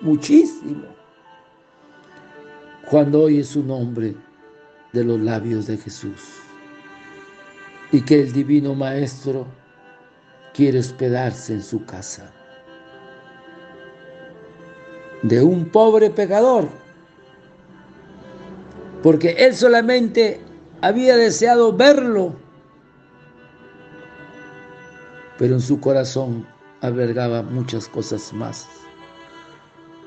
muchísimo 0.00 0.88
cuando 2.90 3.22
oye 3.22 3.44
su 3.44 3.62
nombre 3.62 4.16
de 4.92 5.04
los 5.04 5.20
labios 5.20 5.68
de 5.68 5.76
Jesús 5.76 6.40
y 7.92 8.00
que 8.00 8.22
el 8.22 8.32
divino 8.32 8.74
Maestro 8.74 9.46
quiere 10.52 10.80
hospedarse 10.80 11.52
en 11.52 11.62
su 11.62 11.84
casa. 11.84 12.32
De 15.22 15.40
un 15.40 15.66
pobre 15.66 16.10
pecador, 16.10 16.66
porque 19.00 19.36
él 19.38 19.54
solamente 19.54 20.40
había 20.80 21.16
deseado 21.16 21.72
verlo, 21.72 22.34
pero 25.38 25.54
en 25.54 25.60
su 25.60 25.78
corazón 25.78 26.52
albergaba 26.84 27.42
muchas 27.42 27.88
cosas 27.88 28.30
más, 28.34 28.68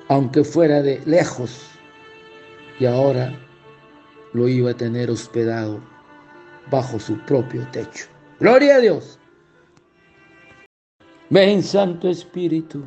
aunque 0.10 0.44
fuera 0.44 0.84
de 0.84 1.02
lejos, 1.06 1.68
y 2.80 2.86
ahora 2.86 3.34
lo 4.34 4.48
iba 4.48 4.72
a 4.72 4.74
tener 4.76 5.10
hospedado 5.10 5.82
bajo 6.70 7.00
su 7.00 7.18
propio 7.26 7.68
techo. 7.72 8.06
Gloria 8.40 8.76
a 8.76 8.80
Dios. 8.80 9.18
Ven, 11.32 11.64
Santo 11.64 12.10
Espíritu. 12.10 12.84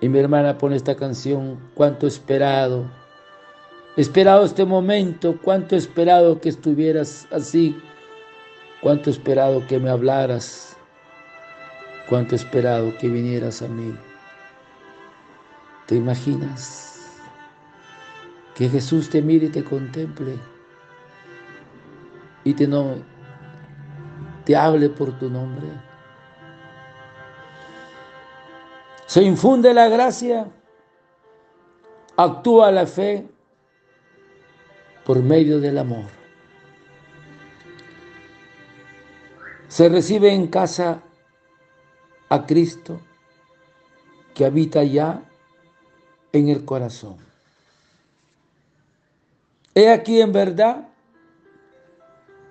Y 0.00 0.08
mi 0.08 0.18
hermana 0.18 0.58
pone 0.58 0.74
esta 0.74 0.96
canción, 0.96 1.70
cuánto 1.74 2.08
esperado, 2.08 2.90
esperado 3.96 4.44
este 4.44 4.64
momento, 4.64 5.38
cuánto 5.40 5.76
esperado 5.76 6.40
que 6.40 6.48
estuvieras 6.48 7.28
así, 7.30 7.80
cuánto 8.82 9.08
esperado 9.08 9.64
que 9.68 9.78
me 9.78 9.88
hablaras, 9.88 10.75
cuánto 12.08 12.34
esperado 12.34 12.96
que 12.98 13.08
vinieras 13.08 13.62
a 13.62 13.68
mí. 13.68 13.96
¿Te 15.86 15.96
imaginas? 15.96 17.18
Que 18.54 18.68
Jesús 18.68 19.10
te 19.10 19.22
mire 19.22 19.46
y 19.46 19.50
te 19.50 19.62
contemple 19.62 20.38
y 22.46 22.54
te, 22.54 22.68
no, 22.68 22.94
te 24.44 24.54
hable 24.54 24.88
por 24.88 25.18
tu 25.18 25.28
nombre. 25.28 25.66
Se 29.06 29.22
infunde 29.22 29.74
la 29.74 29.88
gracia, 29.88 30.48
actúa 32.16 32.70
la 32.70 32.86
fe 32.86 33.26
por 35.04 35.20
medio 35.22 35.58
del 35.58 35.78
amor. 35.78 36.04
Se 39.66 39.88
recibe 39.88 40.32
en 40.32 40.46
casa 40.46 41.02
a 42.28 42.46
Cristo 42.46 43.00
que 44.34 44.44
habita 44.44 44.84
ya 44.84 45.22
en 46.32 46.48
el 46.48 46.64
corazón. 46.64 47.16
He 49.74 49.90
aquí 49.90 50.20
en 50.20 50.32
verdad 50.32 50.88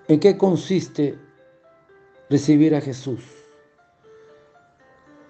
en 0.08 0.20
qué 0.20 0.36
consiste 0.36 1.18
recibir 2.30 2.74
a 2.74 2.80
Jesús. 2.80 3.24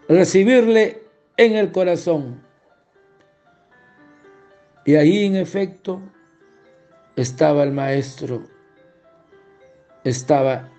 Recibirle 0.09 1.03
en 1.37 1.57
el 1.57 1.73
corazón. 1.73 2.43
Y 4.85 4.95
ahí 4.95 5.25
en 5.25 5.37
efecto 5.37 6.01
estaba 7.17 7.65
el 7.65 7.73
maestro, 7.73 8.45
estaba 10.05 10.71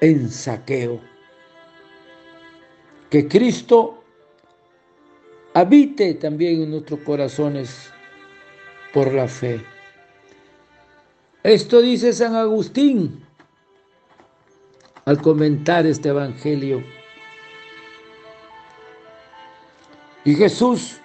en 0.00 0.28
saqueo 0.30 1.00
que 3.10 3.26
Cristo 3.26 4.02
habite 5.54 6.14
también 6.14 6.62
en 6.62 6.70
nuestros 6.70 7.00
corazones 7.00 7.90
por 8.92 9.12
la 9.12 9.26
fe. 9.28 9.64
Esto 11.42 11.80
dice 11.80 12.12
San 12.12 12.34
Agustín 12.34 13.24
al 15.04 15.22
comentar 15.22 15.86
este 15.86 16.10
Evangelio. 16.10 16.84
Y 20.24 20.34
Jesús, 20.34 21.00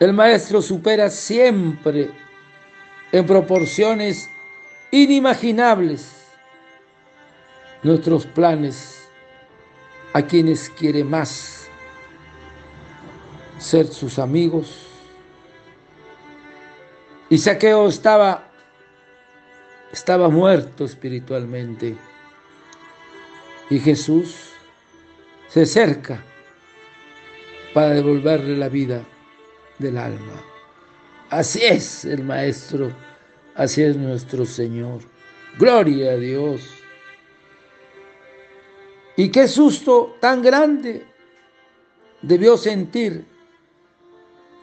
el 0.00 0.14
Maestro, 0.14 0.62
supera 0.62 1.10
siempre 1.10 2.10
en 3.12 3.26
proporciones 3.26 4.30
inimaginables 4.90 6.24
nuestros 7.82 8.24
planes 8.26 9.05
a 10.16 10.26
quienes 10.26 10.70
quiere 10.70 11.04
más 11.04 11.68
ser 13.58 13.86
sus 13.86 14.18
amigos. 14.18 14.86
Y 17.28 17.36
Saqueo 17.36 17.86
estaba, 17.86 18.50
estaba 19.92 20.30
muerto 20.30 20.86
espiritualmente. 20.86 21.98
Y 23.68 23.78
Jesús 23.78 24.52
se 25.48 25.64
acerca 25.64 26.24
para 27.74 27.90
devolverle 27.90 28.56
la 28.56 28.70
vida 28.70 29.04
del 29.78 29.98
alma. 29.98 30.42
Así 31.28 31.60
es 31.62 32.06
el 32.06 32.24
Maestro, 32.24 32.90
así 33.54 33.82
es 33.82 33.98
nuestro 33.98 34.46
Señor. 34.46 35.02
Gloria 35.58 36.12
a 36.12 36.16
Dios. 36.16 36.75
Y 39.16 39.30
qué 39.30 39.48
susto 39.48 40.16
tan 40.20 40.42
grande 40.42 41.06
debió 42.22 42.56
sentir 42.56 43.24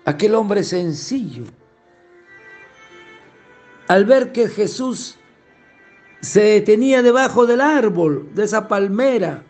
aquel 0.06 0.36
hombre 0.36 0.64
sencillo 0.64 1.46
al 3.88 4.06
ver 4.06 4.32
que 4.32 4.48
Jesús 4.48 5.18
se 6.22 6.42
detenía 6.42 7.02
debajo 7.02 7.46
del 7.46 7.62
árbol, 7.62 8.30
de 8.34 8.46
esa 8.46 8.68
palmera, 8.68 9.44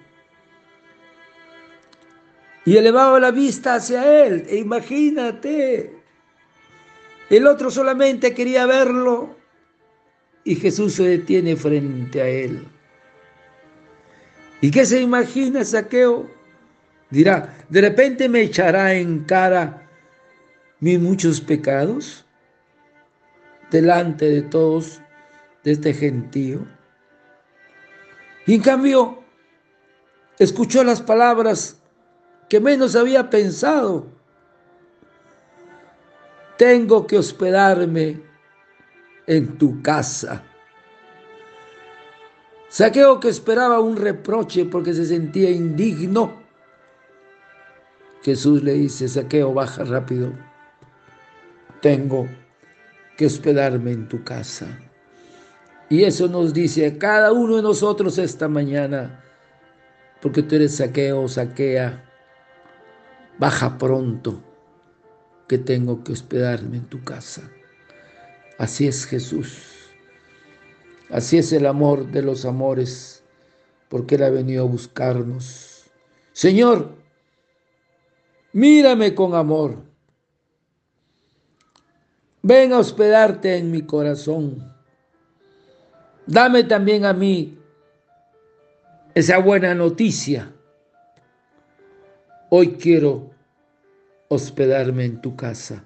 y 2.65 2.77
elevaba 2.77 3.19
la 3.19 3.31
vista 3.31 3.75
hacia 3.75 4.25
él. 4.25 4.45
E 4.49 4.57
imagínate, 4.57 5.95
el 7.29 7.45
otro 7.45 7.69
solamente 7.69 8.33
quería 8.33 8.65
verlo 8.65 9.35
y 10.43 10.55
Jesús 10.55 10.93
se 10.93 11.03
detiene 11.03 11.55
frente 11.55 12.21
a 12.21 12.27
él. 12.27 12.65
¿Y 14.63 14.71
qué 14.71 14.85
se 14.85 15.01
imagina 15.01 15.65
Saqueo? 15.65 16.31
Dirá, 17.09 17.53
de 17.67 17.81
repente 17.81 18.29
me 18.29 18.43
echará 18.43 18.93
en 18.93 19.25
cara 19.25 19.89
mis 20.79 20.97
muchos 21.01 21.41
pecados 21.41 22.25
delante 23.69 24.23
de 24.23 24.41
todos 24.43 25.01
de 25.65 25.73
este 25.73 25.93
gentío. 25.93 26.65
Y 28.47 28.55
en 28.55 28.61
cambio, 28.61 29.21
escuchó 30.39 30.81
las 30.85 31.01
palabras 31.01 31.81
que 32.47 32.61
menos 32.61 32.95
había 32.95 33.29
pensado. 33.29 34.07
Tengo 36.57 37.05
que 37.05 37.17
hospedarme 37.17 38.23
en 39.27 39.57
tu 39.57 39.81
casa. 39.81 40.41
Saqueo 42.73 43.19
que 43.19 43.29
esperaba 43.29 43.79
un 43.79 43.95
reproche 43.95 44.65
porque 44.65 44.95
se 44.95 45.05
sentía 45.05 45.51
indigno. 45.51 46.41
Jesús 48.23 48.63
le 48.63 48.73
dice, 48.73 49.07
Saqueo, 49.07 49.53
baja 49.53 49.83
rápido. 49.83 50.33
Tengo 51.83 52.27
que 53.15 53.27
hospedarme 53.27 53.91
en 53.91 54.07
tu 54.07 54.23
casa. 54.23 54.65
Y 55.87 56.03
eso 56.03 56.27
nos 56.27 56.51
dice 56.51 56.97
cada 56.97 57.31
uno 57.31 57.57
de 57.57 57.61
nosotros 57.61 58.17
esta 58.17 58.47
mañana, 58.47 59.23
porque 60.19 60.41
tú 60.41 60.55
eres 60.55 60.77
saqueo, 60.77 61.27
saquea, 61.27 62.03
baja 63.37 63.77
pronto, 63.77 64.41
que 65.47 65.59
tengo 65.59 66.03
que 66.03 66.13
hospedarme 66.13 66.77
en 66.77 66.85
tu 66.85 67.03
casa. 67.03 67.43
Así 68.57 68.87
es 68.87 69.05
Jesús. 69.05 69.72
Así 71.09 71.37
es 71.37 71.51
el 71.53 71.65
amor 71.65 72.07
de 72.07 72.21
los 72.21 72.45
amores, 72.45 73.23
porque 73.89 74.15
Él 74.15 74.23
ha 74.23 74.29
venido 74.29 74.63
a 74.63 74.67
buscarnos. 74.67 75.91
Señor, 76.31 76.95
mírame 78.51 79.13
con 79.13 79.35
amor. 79.35 79.77
Ven 82.41 82.73
a 82.73 82.79
hospedarte 82.79 83.57
en 83.57 83.71
mi 83.71 83.83
corazón. 83.83 84.73
Dame 86.25 86.63
también 86.63 87.05
a 87.05 87.13
mí 87.13 87.57
esa 89.13 89.37
buena 89.37 89.75
noticia. 89.75 90.51
Hoy 92.49 92.73
quiero 92.73 93.31
hospedarme 94.27 95.05
en 95.05 95.21
tu 95.21 95.35
casa. 95.35 95.85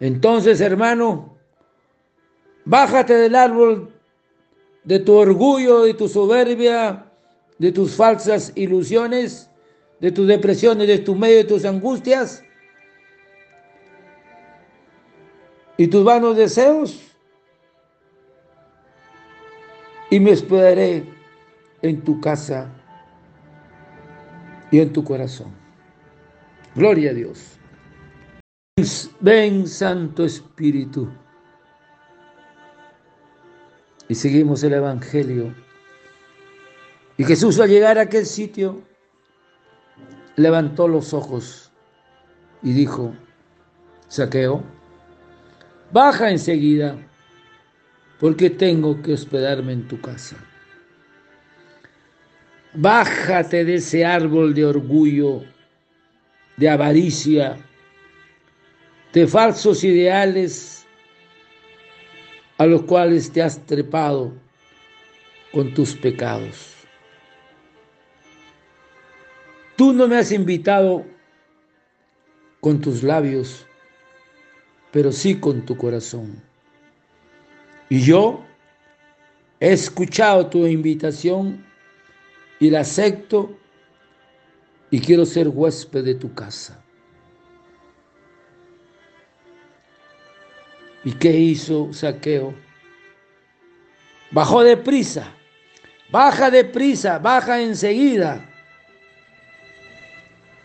Entonces, 0.00 0.60
hermano, 0.60 1.39
bájate 2.64 3.14
del 3.14 3.34
árbol 3.34 3.92
de 4.84 4.98
tu 4.98 5.14
orgullo, 5.14 5.82
de 5.82 5.94
tu 5.94 6.08
soberbia, 6.08 7.06
de 7.58 7.72
tus 7.72 7.94
falsas 7.94 8.52
ilusiones, 8.54 9.50
de 10.00 10.10
tus 10.10 10.26
depresiones, 10.26 10.88
de 10.88 10.98
tu 10.98 11.14
medio, 11.14 11.38
de 11.38 11.44
tus 11.44 11.64
angustias 11.64 12.42
y 15.76 15.86
tus 15.86 16.04
vanos 16.04 16.36
deseos 16.36 17.00
y 20.10 20.18
me 20.18 20.32
hospedaré 20.32 21.04
en 21.82 22.02
tu 22.02 22.20
casa 22.20 22.70
y 24.70 24.80
en 24.80 24.92
tu 24.92 25.04
corazón. 25.04 25.54
Gloria 26.74 27.10
a 27.10 27.14
Dios. 27.14 27.58
Ven, 29.20 29.66
Santo 29.66 30.24
Espíritu. 30.24 31.08
Y 34.10 34.16
seguimos 34.16 34.64
el 34.64 34.72
Evangelio. 34.72 35.54
Y 37.16 37.22
Jesús 37.22 37.60
al 37.60 37.68
llegar 37.68 37.96
a 37.96 38.02
aquel 38.02 38.26
sitio, 38.26 38.82
levantó 40.34 40.88
los 40.88 41.14
ojos 41.14 41.70
y 42.60 42.72
dijo, 42.72 43.14
Saqueo, 44.08 44.64
baja 45.92 46.28
enseguida 46.28 46.98
porque 48.18 48.50
tengo 48.50 49.00
que 49.00 49.12
hospedarme 49.12 49.74
en 49.74 49.86
tu 49.86 50.00
casa. 50.00 50.36
Bájate 52.74 53.64
de 53.64 53.76
ese 53.76 54.04
árbol 54.04 54.54
de 54.54 54.66
orgullo, 54.66 55.44
de 56.56 56.68
avaricia, 56.68 57.58
de 59.12 59.28
falsos 59.28 59.84
ideales 59.84 60.79
a 62.60 62.66
los 62.66 62.82
cuales 62.82 63.32
te 63.32 63.40
has 63.40 63.58
trepado 63.64 64.34
con 65.50 65.72
tus 65.72 65.94
pecados. 65.94 66.74
Tú 69.76 69.94
no 69.94 70.06
me 70.06 70.18
has 70.18 70.30
invitado 70.30 71.06
con 72.60 72.78
tus 72.78 73.02
labios, 73.02 73.64
pero 74.90 75.10
sí 75.10 75.36
con 75.36 75.64
tu 75.64 75.74
corazón. 75.74 76.38
Y 77.88 78.02
yo 78.02 78.44
he 79.58 79.72
escuchado 79.72 80.48
tu 80.48 80.66
invitación 80.66 81.64
y 82.58 82.68
la 82.68 82.80
acepto 82.80 83.56
y 84.90 85.00
quiero 85.00 85.24
ser 85.24 85.48
huésped 85.48 86.04
de 86.04 86.14
tu 86.14 86.34
casa. 86.34 86.84
¿Y 91.04 91.12
qué 91.12 91.30
hizo 91.30 91.92
Saqueo? 91.92 92.54
Bajó 94.30 94.62
de 94.62 94.76
prisa, 94.76 95.32
baja 96.10 96.50
de 96.50 96.64
prisa, 96.64 97.18
baja 97.18 97.60
enseguida. 97.60 98.46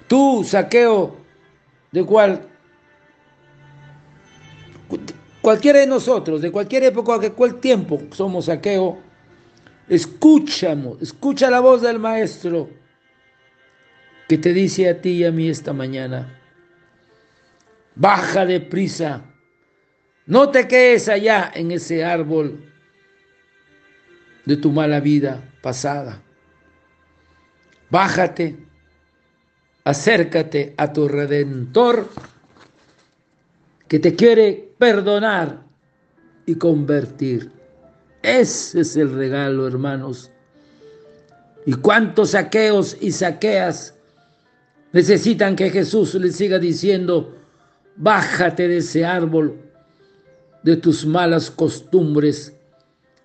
Tú, 0.08 0.44
Saqueo, 0.44 1.18
de 1.92 2.06
cual 2.06 2.48
Cualquiera 5.46 5.78
de 5.78 5.86
nosotros, 5.86 6.42
de 6.42 6.52
cualquier 6.52 6.86
época, 6.86 7.20
de 7.20 7.32
cualquier 7.32 7.62
tiempo, 7.62 8.02
somos 8.14 8.46
saqueo, 8.46 8.98
escuchamos, 9.88 11.00
escucha 11.04 11.52
la 11.52 11.60
voz 11.60 11.84
del 11.84 12.00
Maestro 12.00 12.68
que 14.28 14.40
te 14.40 14.54
dice 14.54 14.90
a 14.90 15.00
ti 15.00 15.12
y 15.12 15.24
a 15.24 15.32
mí 15.32 15.48
esta 15.48 15.72
mañana, 15.72 16.36
baja 17.94 18.44
de 18.44 18.60
prisa, 18.60 19.22
no 20.28 20.50
te 20.50 20.68
quedes 20.68 21.08
allá 21.08 21.52
en 21.54 21.72
ese 21.72 22.04
árbol 22.04 22.60
de 24.46 24.58
tu 24.58 24.72
mala 24.72 25.00
vida 25.00 25.44
pasada. 25.62 26.22
Bájate, 27.90 28.58
acércate 29.84 30.74
a 30.78 30.92
tu 30.92 31.08
redentor 31.08 32.10
que 33.88 34.00
te 34.00 34.16
quiere 34.16 34.74
perdonar 34.78 35.64
y 36.46 36.56
convertir. 36.56 37.52
Ese 38.24 38.82
es 38.82 38.98
el 38.98 39.14
regalo, 39.14 39.68
hermanos. 39.68 40.32
¿Y 41.68 41.74
cuántos 41.74 42.32
saqueos 42.32 42.98
y 43.00 43.12
saqueas 43.12 43.96
necesitan 44.92 45.56
que 45.56 45.70
Jesús 45.70 46.16
les 46.16 46.36
siga 46.36 46.58
diciendo, 46.58 47.36
bájate 47.96 48.68
de 48.68 48.78
ese 48.78 49.06
árbol 49.06 49.65
de 50.66 50.76
tus 50.76 51.06
malas 51.06 51.50
costumbres 51.50 52.54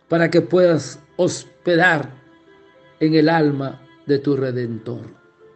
para 0.07 0.31
que 0.31 0.41
puedas 0.41 1.01
hospedar 1.17 2.15
en 3.01 3.15
el 3.15 3.29
alma 3.29 3.83
de 4.07 4.21
tu 4.21 4.37
redentor? 4.37 5.07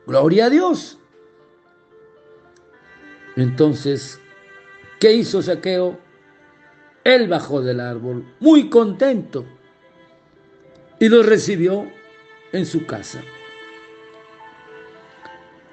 Gloria 0.07 0.47
a 0.47 0.51
Dios. 0.51 0.99
Entonces, 3.37 4.19
¿Qué 5.05 5.13
hizo 5.13 5.43
Saqueo? 5.43 5.99
Él 7.05 7.29
bajó 7.29 7.61
del 7.61 7.81
árbol, 7.81 8.25
muy 8.41 8.71
contento, 8.71 9.45
y 10.99 11.11
lo 11.11 11.23
recibió 11.23 11.87
en 12.53 12.65
su 12.65 12.87
casa. 12.87 13.21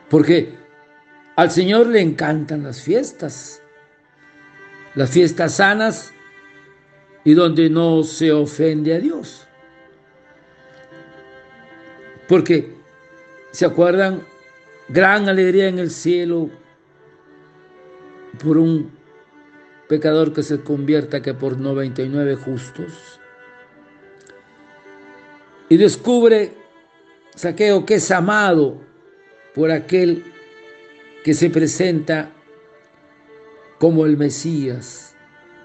Porque 0.10 0.58
al 1.38 1.50
Señor 1.50 1.88
le 1.88 2.02
encantan 2.02 2.64
las 2.64 2.82
fiestas, 2.82 3.61
las 4.96 5.10
fiestas 5.10 5.56
sanas 5.56 6.14
y 7.24 7.34
donde 7.34 7.70
no 7.70 8.04
se 8.04 8.32
ofende 8.32 8.96
a 8.96 9.00
Dios. 9.00 9.48
Porque, 12.28 12.74
¿se 13.52 13.66
acuerdan? 13.66 14.26
Gran 14.90 15.30
alegría 15.30 15.68
en 15.68 15.80
el 15.80 15.92
cielo 15.92 16.50
por 18.44 18.58
un 18.58 18.92
pecador 19.88 20.34
que 20.34 20.44
se 20.44 20.62
convierta 20.62 21.22
que 21.22 21.34
por 21.34 21.58
99 21.58 22.36
justos. 22.36 23.20
y 25.72 25.78
descubre 25.78 26.52
Saqueo 27.34 27.86
que 27.86 27.96
es 27.96 28.12
amado 28.12 28.82
por 29.56 29.72
aquel 29.72 30.22
que 31.24 31.34
se 31.34 31.50
presenta 31.50 32.30
como 33.82 34.06
el 34.06 34.16
Mesías 34.16 35.16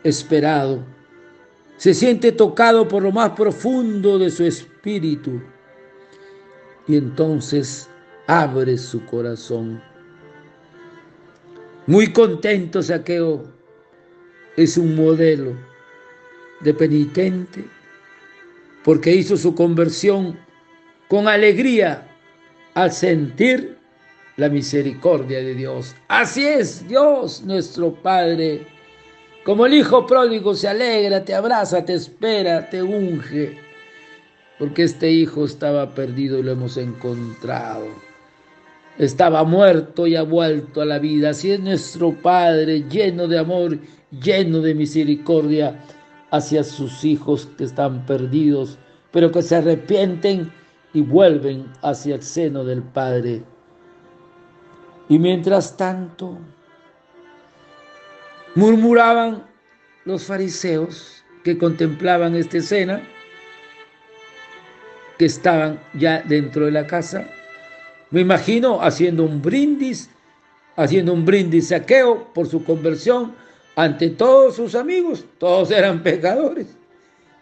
esperado. 0.02 0.82
Se 1.76 1.92
siente 1.92 2.32
tocado 2.32 2.88
por 2.88 3.02
lo 3.02 3.12
más 3.12 3.32
profundo 3.32 4.18
de 4.18 4.30
su 4.30 4.44
espíritu 4.44 5.38
y 6.88 6.96
entonces 6.96 7.90
abre 8.26 8.78
su 8.78 9.04
corazón. 9.04 9.82
Muy 11.86 12.10
contento 12.10 12.82
Saqueo 12.82 13.52
es 14.56 14.78
un 14.78 14.96
modelo 14.96 15.52
de 16.60 16.72
penitente 16.72 17.66
porque 18.82 19.14
hizo 19.14 19.36
su 19.36 19.54
conversión 19.54 20.38
con 21.06 21.28
alegría 21.28 22.08
al 22.72 22.92
sentir 22.92 23.75
la 24.36 24.48
misericordia 24.48 25.38
de 25.38 25.54
Dios. 25.54 25.94
Así 26.08 26.44
es 26.44 26.86
Dios 26.86 27.42
nuestro 27.42 27.92
Padre. 27.94 28.66
Como 29.44 29.66
el 29.66 29.74
Hijo 29.74 30.06
pródigo 30.06 30.54
se 30.54 30.68
alegra, 30.68 31.24
te 31.24 31.34
abraza, 31.34 31.84
te 31.84 31.94
espera, 31.94 32.68
te 32.68 32.82
unge, 32.82 33.58
porque 34.58 34.82
este 34.82 35.10
Hijo 35.10 35.44
estaba 35.44 35.94
perdido 35.94 36.38
y 36.38 36.42
lo 36.42 36.52
hemos 36.52 36.76
encontrado. 36.76 37.86
Estaba 38.98 39.44
muerto 39.44 40.06
y 40.06 40.16
ha 40.16 40.22
vuelto 40.22 40.80
a 40.80 40.86
la 40.86 40.98
vida. 40.98 41.30
Así 41.30 41.52
es 41.52 41.60
nuestro 41.60 42.12
Padre, 42.12 42.84
lleno 42.88 43.28
de 43.28 43.38
amor, 43.38 43.78
lleno 44.10 44.60
de 44.60 44.74
misericordia 44.74 45.80
hacia 46.30 46.64
sus 46.64 47.04
hijos 47.04 47.46
que 47.56 47.64
están 47.64 48.04
perdidos, 48.06 48.78
pero 49.12 49.30
que 49.30 49.42
se 49.42 49.56
arrepienten 49.56 50.50
y 50.92 51.02
vuelven 51.02 51.66
hacia 51.82 52.16
el 52.16 52.22
seno 52.22 52.64
del 52.64 52.82
Padre. 52.82 53.42
Y 55.08 55.18
mientras 55.18 55.76
tanto, 55.76 56.38
murmuraban 58.54 59.44
los 60.04 60.24
fariseos 60.24 61.24
que 61.44 61.56
contemplaban 61.56 62.34
esta 62.34 62.58
escena, 62.58 63.02
que 65.18 65.26
estaban 65.26 65.80
ya 65.94 66.22
dentro 66.22 66.66
de 66.66 66.72
la 66.72 66.86
casa. 66.86 67.28
Me 68.10 68.20
imagino 68.20 68.82
haciendo 68.82 69.24
un 69.24 69.40
brindis, 69.40 70.10
haciendo 70.76 71.12
un 71.12 71.24
brindis 71.24 71.68
saqueo 71.68 72.32
por 72.32 72.48
su 72.48 72.64
conversión 72.64 73.34
ante 73.76 74.10
todos 74.10 74.56
sus 74.56 74.74
amigos. 74.74 75.24
Todos 75.38 75.70
eran 75.70 76.02
pecadores. 76.02 76.76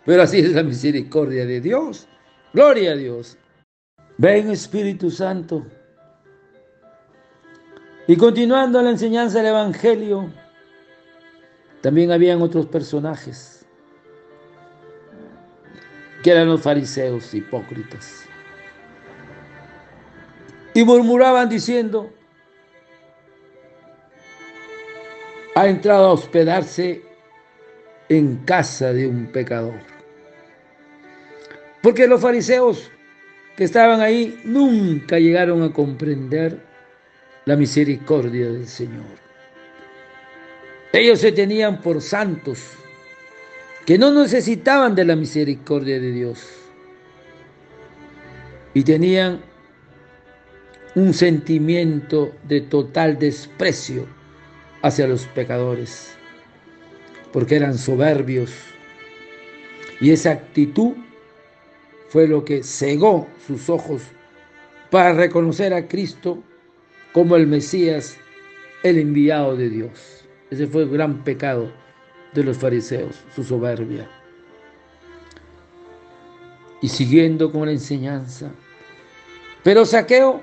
Pero 0.05 0.23
así 0.23 0.41
es 0.41 0.53
la 0.53 0.63
misericordia 0.63 1.47
de 1.47 1.61
Dios. 1.61 2.09
Gloria 2.53 2.93
a 2.93 2.97
Dios. 2.97 3.39
Ven 4.19 4.51
Espíritu 4.51 5.11
Santo. 5.11 5.67
Y 8.07 8.17
continuando 8.17 8.83
la 8.83 8.91
enseñanza 8.91 9.39
del 9.39 9.49
Evangelio, 9.49 10.31
también 11.81 12.13
habían 12.13 12.43
otros 12.43 12.67
personajes, 12.67 13.65
que 16.23 16.31
eran 16.31 16.49
los 16.49 16.61
fariseos 16.61 17.33
hipócritas. 17.33 18.25
Y 20.75 20.85
murmuraban 20.85 21.49
diciendo, 21.49 22.11
ha 25.55 25.67
entrado 25.69 26.07
a 26.07 26.13
hospedarse 26.13 27.03
en 28.09 28.37
casa 28.45 28.93
de 28.93 29.07
un 29.07 29.27
pecador. 29.33 29.81
Porque 31.83 32.07
los 32.07 32.21
fariseos 32.21 32.91
que 33.57 33.65
estaban 33.65 34.01
ahí 34.01 34.41
nunca 34.45 35.19
llegaron 35.19 35.63
a 35.63 35.73
comprender 35.73 36.64
la 37.47 37.57
misericordia 37.57 38.51
del 38.51 38.67
Señor. 38.67 39.05
Ellos 40.93 41.21
se 41.21 41.33
tenían 41.33 41.81
por 41.81 42.01
santos, 42.01 42.61
que 43.85 43.99
no 43.99 44.13
necesitaban 44.13 44.95
de 44.95 45.05
la 45.05 45.17
misericordia 45.17 46.01
de 46.01 46.13
Dios. 46.13 46.47
Y 48.73 48.83
tenían 48.83 49.41
un 50.95 51.13
sentimiento 51.13 52.33
de 52.45 52.61
total 52.63 53.19
desprecio 53.19 54.07
hacia 54.83 55.07
los 55.07 55.27
pecadores, 55.27 56.17
porque 57.33 57.57
eran 57.57 57.77
soberbios. 57.77 58.53
Y 60.01 60.11
esa 60.11 60.31
actitud 60.31 60.93
fue 62.09 62.29
lo 62.29 62.45
que 62.45 62.63
cegó 62.63 63.27
sus 63.47 63.69
ojos 63.69 64.03
para 64.91 65.13
reconocer 65.13 65.75
a 65.75 65.89
Cristo 65.89 66.43
como 67.15 67.37
el 67.37 67.47
Mesías, 67.47 68.19
el 68.83 68.99
enviado 68.99 69.57
de 69.57 69.71
Dios. 69.71 70.25
Ese 70.51 70.67
fue 70.67 70.83
el 70.83 70.91
gran 70.91 71.23
pecado 71.23 71.73
de 72.33 72.43
los 72.43 72.59
fariseos, 72.59 73.15
su 73.37 73.45
soberbia. 73.45 74.11
Y 76.83 76.89
siguiendo 76.89 77.53
con 77.53 77.67
la 77.67 77.73
enseñanza. 77.73 78.51
Pero 79.63 79.87
Saqueo 79.87 80.43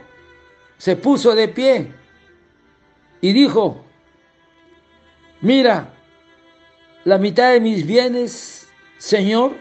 se 0.77 0.95
puso 0.95 1.35
de 1.35 1.49
pie 1.49 1.91
y 3.19 3.33
dijo, 3.33 3.83
mira, 5.41 5.93
la 7.03 7.17
mitad 7.17 7.51
de 7.51 7.59
mis 7.59 7.85
bienes, 7.85 8.69
Señor, 8.97 9.57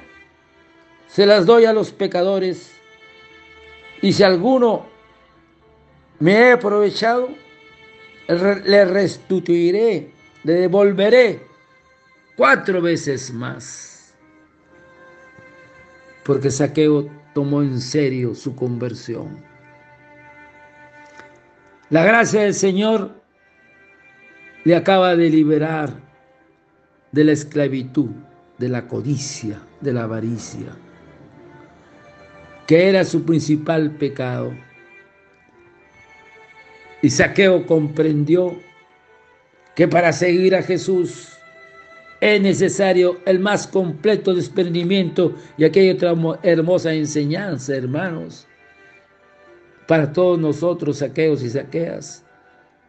se 1.09 1.27
las 1.27 1.45
doy 1.45 1.65
a 1.65 1.73
los 1.73 1.91
pecadores, 1.91 2.73
y 4.01 4.13
si 4.13 4.23
alguno 4.23 4.87
me 6.21 6.33
he 6.33 6.53
aprovechado, 6.53 7.31
le 8.29 8.85
restituiré, 8.85 10.13
le 10.45 10.53
devolveré 10.53 11.41
cuatro 12.37 12.81
veces 12.81 13.33
más. 13.33 14.15
Porque 16.25 16.51
Saqueo 16.51 17.11
tomó 17.35 17.63
en 17.63 17.81
serio 17.81 18.35
su 18.35 18.55
conversión. 18.55 19.45
La 21.89 22.05
gracia 22.05 22.43
del 22.43 22.55
Señor 22.55 23.11
le 24.63 24.77
acaba 24.77 25.17
de 25.17 25.29
liberar 25.29 25.93
de 27.11 27.25
la 27.25 27.33
esclavitud, 27.33 28.11
de 28.59 28.69
la 28.69 28.87
codicia, 28.87 29.61
de 29.81 29.93
la 29.93 30.05
avaricia 30.05 30.77
que 32.71 32.89
era 32.89 33.05
su 33.05 33.25
principal 33.25 33.91
pecado. 33.97 34.55
Y 37.03 37.11
Saqueo 37.11 37.67
comprendió 37.67 38.59
que 39.75 39.89
para 39.89 40.13
seguir 40.13 40.55
a 40.55 40.63
Jesús 40.63 41.29
es 42.21 42.41
necesario 42.41 43.19
el 43.25 43.39
más 43.39 43.67
completo 43.67 44.35
desprendimiento 44.35 45.35
y 45.57 45.65
aquella 45.65 45.95
otra 45.95 46.39
hermosa 46.43 46.93
enseñanza, 46.93 47.75
hermanos, 47.75 48.47
para 49.87 50.13
todos 50.13 50.39
nosotros, 50.39 50.99
saqueos 50.99 51.43
y 51.43 51.51
saqueas. 51.51 52.25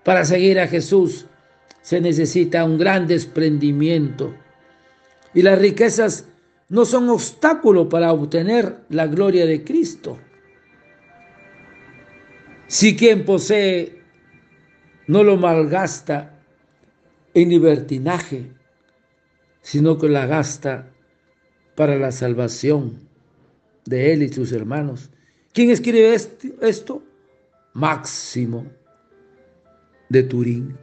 Para 0.04 0.26
seguir 0.26 0.60
a 0.60 0.68
Jesús 0.68 1.26
se 1.82 2.02
necesita 2.02 2.66
un 2.66 2.78
gran 2.78 3.08
desprendimiento. 3.08 4.36
Y 5.34 5.42
las 5.42 5.58
riquezas 5.58 6.28
no 6.70 6.86
son 6.86 7.10
obstáculo 7.10 7.90
para 7.90 8.12
obtener 8.12 8.76
la 8.90 9.08
gloria 9.08 9.46
de 9.46 9.64
Cristo. 9.64 10.18
Si 12.68 12.96
quien 12.96 13.26
posee 13.26 14.01
no 15.12 15.26
lo 15.26 15.36
malgasta 15.36 16.32
en 17.34 17.50
libertinaje, 17.50 18.50
sino 19.62 19.98
que 19.98 20.08
la 20.08 20.26
gasta 20.26 20.88
para 21.76 21.98
la 21.98 22.14
salvación 22.14 22.98
de 23.84 24.14
él 24.14 24.24
y 24.24 24.30
sus 24.32 24.54
hermanos. 24.54 25.10
¿Quién 25.52 25.70
escribe 25.70 26.14
esto? 26.14 27.04
Máximo 27.74 28.66
de 30.08 30.24
Turín. 30.24 30.78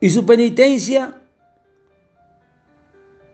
Y 0.00 0.08
su 0.08 0.24
penitencia 0.24 1.20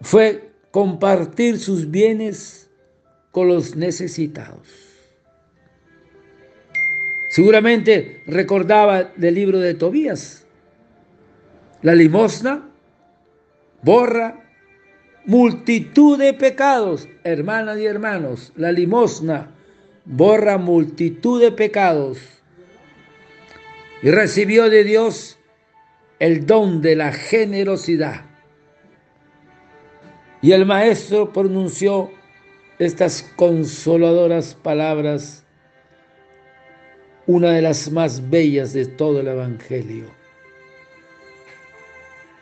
fue 0.00 0.50
compartir 0.72 1.60
sus 1.60 1.88
bienes 1.88 2.68
con 3.30 3.46
los 3.46 3.76
necesitados. 3.76 4.83
Seguramente 7.34 8.22
recordaba 8.28 9.10
del 9.16 9.34
libro 9.34 9.58
de 9.58 9.74
Tobías. 9.74 10.46
La 11.82 11.92
limosna 11.92 12.70
borra 13.82 14.40
multitud 15.24 16.16
de 16.16 16.32
pecados, 16.34 17.08
hermanas 17.24 17.80
y 17.80 17.86
hermanos. 17.86 18.52
La 18.54 18.70
limosna 18.70 19.50
borra 20.04 20.58
multitud 20.58 21.40
de 21.40 21.50
pecados. 21.50 22.18
Y 24.00 24.12
recibió 24.12 24.70
de 24.70 24.84
Dios 24.84 25.36
el 26.20 26.46
don 26.46 26.82
de 26.82 26.94
la 26.94 27.10
generosidad 27.10 28.26
y 30.40 30.52
el 30.52 30.66
maestro 30.66 31.32
pronunció 31.32 32.12
estas 32.78 33.22
consoladoras 33.34 34.54
palabras, 34.54 35.43
una 37.26 37.52
de 37.52 37.62
las 37.62 37.90
más 37.90 38.28
bellas 38.30 38.72
de 38.72 38.86
todo 38.86 39.20
el 39.20 39.28
Evangelio. 39.28 40.06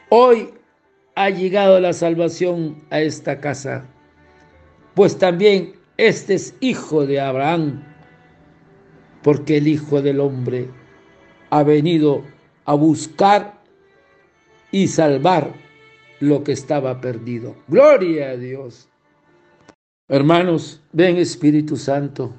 Hoy 0.08 0.50
ha 1.14 1.30
llegado 1.30 1.78
la 1.80 1.92
salvación 1.92 2.82
a 2.90 3.00
esta 3.00 3.40
casa, 3.40 3.84
pues 4.94 5.16
también 5.18 5.74
este 5.96 6.34
es 6.34 6.54
hijo 6.60 7.06
de 7.06 7.20
Abraham, 7.20 7.82
porque 9.22 9.58
el 9.58 9.68
Hijo 9.68 10.02
del 10.02 10.20
Hombre 10.20 10.68
ha 11.50 11.62
venido 11.62 12.24
a 12.64 12.74
buscar 12.74 13.62
y 14.70 14.88
salvar 14.88 15.52
lo 16.20 16.42
que 16.42 16.52
estaba 16.52 17.00
perdido. 17.00 17.54
Gloria 17.68 18.30
a 18.30 18.36
Dios. 18.36 18.88
Hermanos, 20.08 20.82
ven 20.92 21.16
Espíritu 21.16 21.76
Santo. 21.76 22.34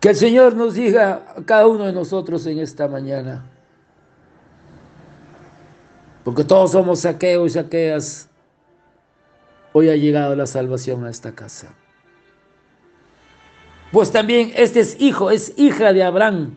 Que 0.00 0.08
el 0.08 0.16
Señor 0.16 0.56
nos 0.56 0.74
diga 0.74 1.34
a 1.36 1.44
cada 1.44 1.66
uno 1.66 1.84
de 1.84 1.92
nosotros 1.92 2.46
en 2.46 2.58
esta 2.58 2.88
mañana. 2.88 3.44
Porque 6.24 6.42
todos 6.42 6.72
somos 6.72 7.00
saqueos 7.00 7.50
y 7.50 7.54
saqueas. 7.54 8.28
Hoy 9.72 9.90
ha 9.90 9.96
llegado 9.96 10.34
la 10.34 10.46
salvación 10.46 11.04
a 11.04 11.10
esta 11.10 11.32
casa. 11.32 11.74
Pues 13.92 14.10
también 14.10 14.52
este 14.56 14.80
es 14.80 15.00
hijo, 15.00 15.30
es 15.30 15.52
hija 15.58 15.92
de 15.92 16.02
Abraham. 16.02 16.54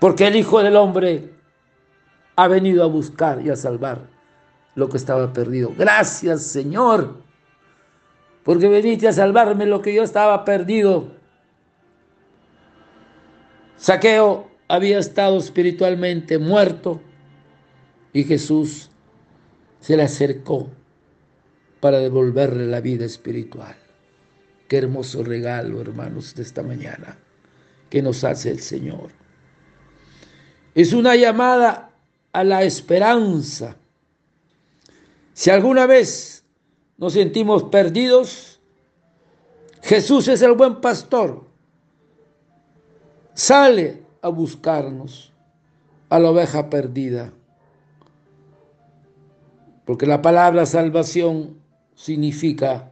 Porque 0.00 0.26
el 0.26 0.36
Hijo 0.36 0.62
del 0.62 0.76
Hombre 0.76 1.32
ha 2.36 2.48
venido 2.48 2.82
a 2.82 2.86
buscar 2.86 3.40
y 3.40 3.50
a 3.50 3.56
salvar 3.56 4.02
lo 4.74 4.88
que 4.88 4.96
estaba 4.96 5.32
perdido. 5.32 5.72
Gracias, 5.78 6.42
Señor, 6.42 7.16
porque 8.42 8.68
veniste 8.68 9.08
a 9.08 9.12
salvarme 9.12 9.66
lo 9.66 9.80
que 9.80 9.94
yo 9.94 10.02
estaba 10.02 10.44
perdido. 10.44 11.23
Saqueo 13.76 14.48
había 14.68 14.98
estado 14.98 15.38
espiritualmente 15.38 16.38
muerto 16.38 17.00
y 18.12 18.24
Jesús 18.24 18.90
se 19.80 19.96
le 19.96 20.04
acercó 20.04 20.70
para 21.80 21.98
devolverle 21.98 22.66
la 22.66 22.80
vida 22.80 23.04
espiritual. 23.04 23.76
Qué 24.68 24.78
hermoso 24.78 25.22
regalo, 25.22 25.80
hermanos, 25.80 26.34
de 26.34 26.42
esta 26.42 26.62
mañana 26.62 27.18
que 27.90 28.00
nos 28.00 28.24
hace 28.24 28.50
el 28.50 28.60
Señor. 28.60 29.10
Es 30.74 30.92
una 30.92 31.14
llamada 31.14 31.90
a 32.32 32.42
la 32.42 32.62
esperanza. 32.62 33.76
Si 35.34 35.50
alguna 35.50 35.86
vez 35.86 36.44
nos 36.96 37.12
sentimos 37.12 37.64
perdidos, 37.64 38.60
Jesús 39.82 40.28
es 40.28 40.40
el 40.42 40.52
buen 40.52 40.80
pastor. 40.80 41.44
Sale 43.34 44.02
a 44.22 44.28
buscarnos 44.28 45.32
a 46.08 46.18
la 46.18 46.30
oveja 46.30 46.70
perdida. 46.70 47.32
Porque 49.84 50.06
la 50.06 50.22
palabra 50.22 50.64
salvación 50.64 51.58
significa 51.94 52.90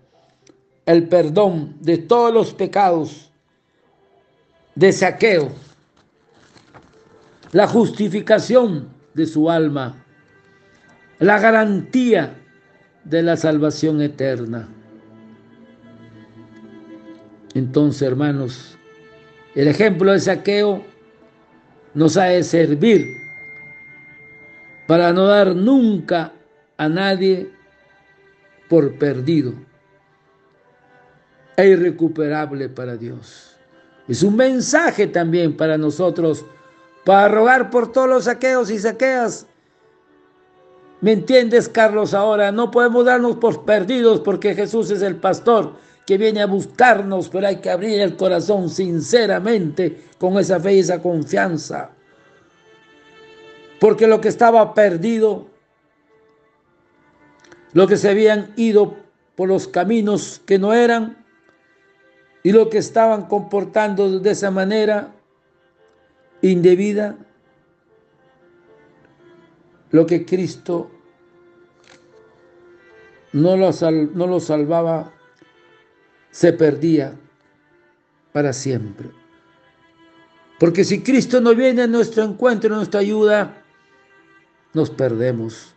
el 0.85 1.09
perdón 1.09 1.76
de 1.81 1.98
todos 1.98 2.35
los 2.35 2.52
pecados 2.52 3.33
de 4.74 4.92
saqueo, 4.92 5.50
la 7.52 7.66
justificación 7.68 8.88
de 9.14 9.26
su 9.26 9.48
alma, 9.48 10.05
la 11.18 11.38
garantía 11.38 12.37
de 13.05 13.22
la 13.22 13.37
salvación 13.37 14.02
eterna. 14.02 14.68
Entonces, 17.55 18.02
hermanos, 18.02 18.76
el 19.54 19.68
ejemplo 19.68 20.12
de 20.12 20.20
saqueo 20.20 20.82
nos 21.94 22.16
ha 22.16 22.24
de 22.24 22.42
servir 22.42 23.16
para 24.86 25.12
no 25.12 25.26
dar 25.26 25.54
nunca 25.54 26.32
a 26.76 26.88
nadie 26.88 27.50
por 28.68 28.96
perdido 28.98 29.54
e 31.56 31.68
irrecuperable 31.68 32.68
para 32.68 32.96
Dios. 32.96 33.56
Es 34.08 34.22
un 34.22 34.36
mensaje 34.36 35.06
también 35.06 35.56
para 35.56 35.76
nosotros 35.76 36.44
para 37.04 37.28
rogar 37.28 37.70
por 37.70 37.92
todos 37.92 38.08
los 38.08 38.24
saqueos 38.24 38.70
y 38.70 38.78
saqueas. 38.78 39.46
¿Me 41.00 41.12
entiendes, 41.12 41.68
Carlos? 41.68 42.14
Ahora 42.14 42.52
no 42.52 42.70
podemos 42.70 43.04
darnos 43.04 43.36
por 43.36 43.64
perdidos 43.64 44.20
porque 44.20 44.54
Jesús 44.54 44.90
es 44.90 45.02
el 45.02 45.16
pastor 45.16 45.74
que 46.06 46.18
viene 46.18 46.42
a 46.42 46.46
buscarnos, 46.46 47.28
pero 47.28 47.46
hay 47.46 47.56
que 47.56 47.70
abrir 47.70 48.00
el 48.00 48.16
corazón 48.16 48.68
sinceramente 48.68 50.04
con 50.18 50.38
esa 50.38 50.58
fe 50.58 50.74
y 50.74 50.78
esa 50.80 51.00
confianza. 51.00 51.90
Porque 53.80 54.06
lo 54.06 54.20
que 54.20 54.28
estaba 54.28 54.74
perdido, 54.74 55.46
lo 57.72 57.86
que 57.86 57.96
se 57.96 58.10
habían 58.10 58.52
ido 58.56 58.96
por 59.36 59.48
los 59.48 59.68
caminos 59.68 60.40
que 60.44 60.58
no 60.58 60.72
eran 60.72 61.24
y 62.42 62.52
lo 62.52 62.68
que 62.68 62.78
estaban 62.78 63.26
comportando 63.26 64.18
de 64.18 64.30
esa 64.30 64.50
manera, 64.50 65.12
indebida, 66.42 67.16
lo 69.90 70.06
que 70.06 70.24
Cristo 70.26 70.90
no 73.32 73.56
lo, 73.56 73.70
no 74.14 74.26
lo 74.26 74.40
salvaba, 74.40 75.12
se 76.32 76.52
perdía 76.52 77.14
para 78.32 78.52
siempre. 78.52 79.10
Porque 80.58 80.82
si 80.82 81.02
Cristo 81.02 81.40
no 81.40 81.54
viene 81.54 81.82
a 81.82 81.86
nuestro 81.86 82.24
encuentro, 82.24 82.74
a 82.74 82.78
nuestra 82.78 83.00
ayuda, 83.00 83.62
nos 84.72 84.90
perdemos. 84.90 85.74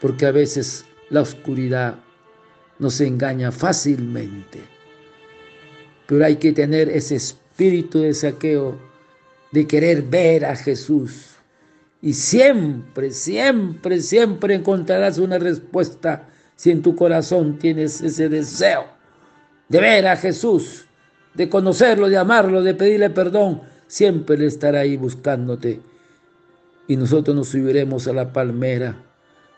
Porque 0.00 0.26
a 0.26 0.32
veces 0.32 0.84
la 1.10 1.20
oscuridad 1.20 1.96
nos 2.78 3.00
engaña 3.00 3.52
fácilmente. 3.52 4.60
Pero 6.06 6.24
hay 6.24 6.36
que 6.36 6.52
tener 6.52 6.88
ese 6.88 7.16
espíritu 7.16 8.00
de 8.00 8.14
saqueo 8.14 8.78
de 9.52 9.66
querer 9.66 10.02
ver 10.02 10.44
a 10.46 10.56
Jesús. 10.56 11.36
Y 12.00 12.14
siempre, 12.14 13.10
siempre, 13.10 14.00
siempre 14.00 14.54
encontrarás 14.54 15.18
una 15.18 15.38
respuesta 15.38 16.28
si 16.56 16.70
en 16.70 16.82
tu 16.82 16.96
corazón 16.96 17.58
tienes 17.58 18.00
ese 18.00 18.28
deseo 18.28 19.01
de 19.72 19.80
ver 19.80 20.06
a 20.06 20.16
Jesús, 20.16 20.84
de 21.32 21.48
conocerlo, 21.48 22.10
de 22.10 22.18
amarlo, 22.18 22.62
de 22.62 22.74
pedirle 22.74 23.08
perdón. 23.08 23.62
Siempre 23.86 24.44
estará 24.46 24.80
ahí 24.80 24.98
buscándote. 24.98 25.80
Y 26.86 26.96
nosotros 26.96 27.34
nos 27.34 27.48
subiremos 27.48 28.06
a 28.06 28.12
la 28.12 28.32
palmera 28.32 28.94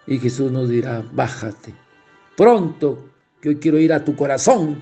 y 0.06 0.18
Jesús 0.18 0.52
nos 0.52 0.68
dirá, 0.68 1.04
bájate. 1.12 1.74
Pronto, 2.36 3.10
que 3.40 3.48
hoy 3.48 3.56
quiero 3.56 3.78
ir 3.78 3.92
a 3.92 4.04
tu 4.04 4.14
corazón, 4.14 4.80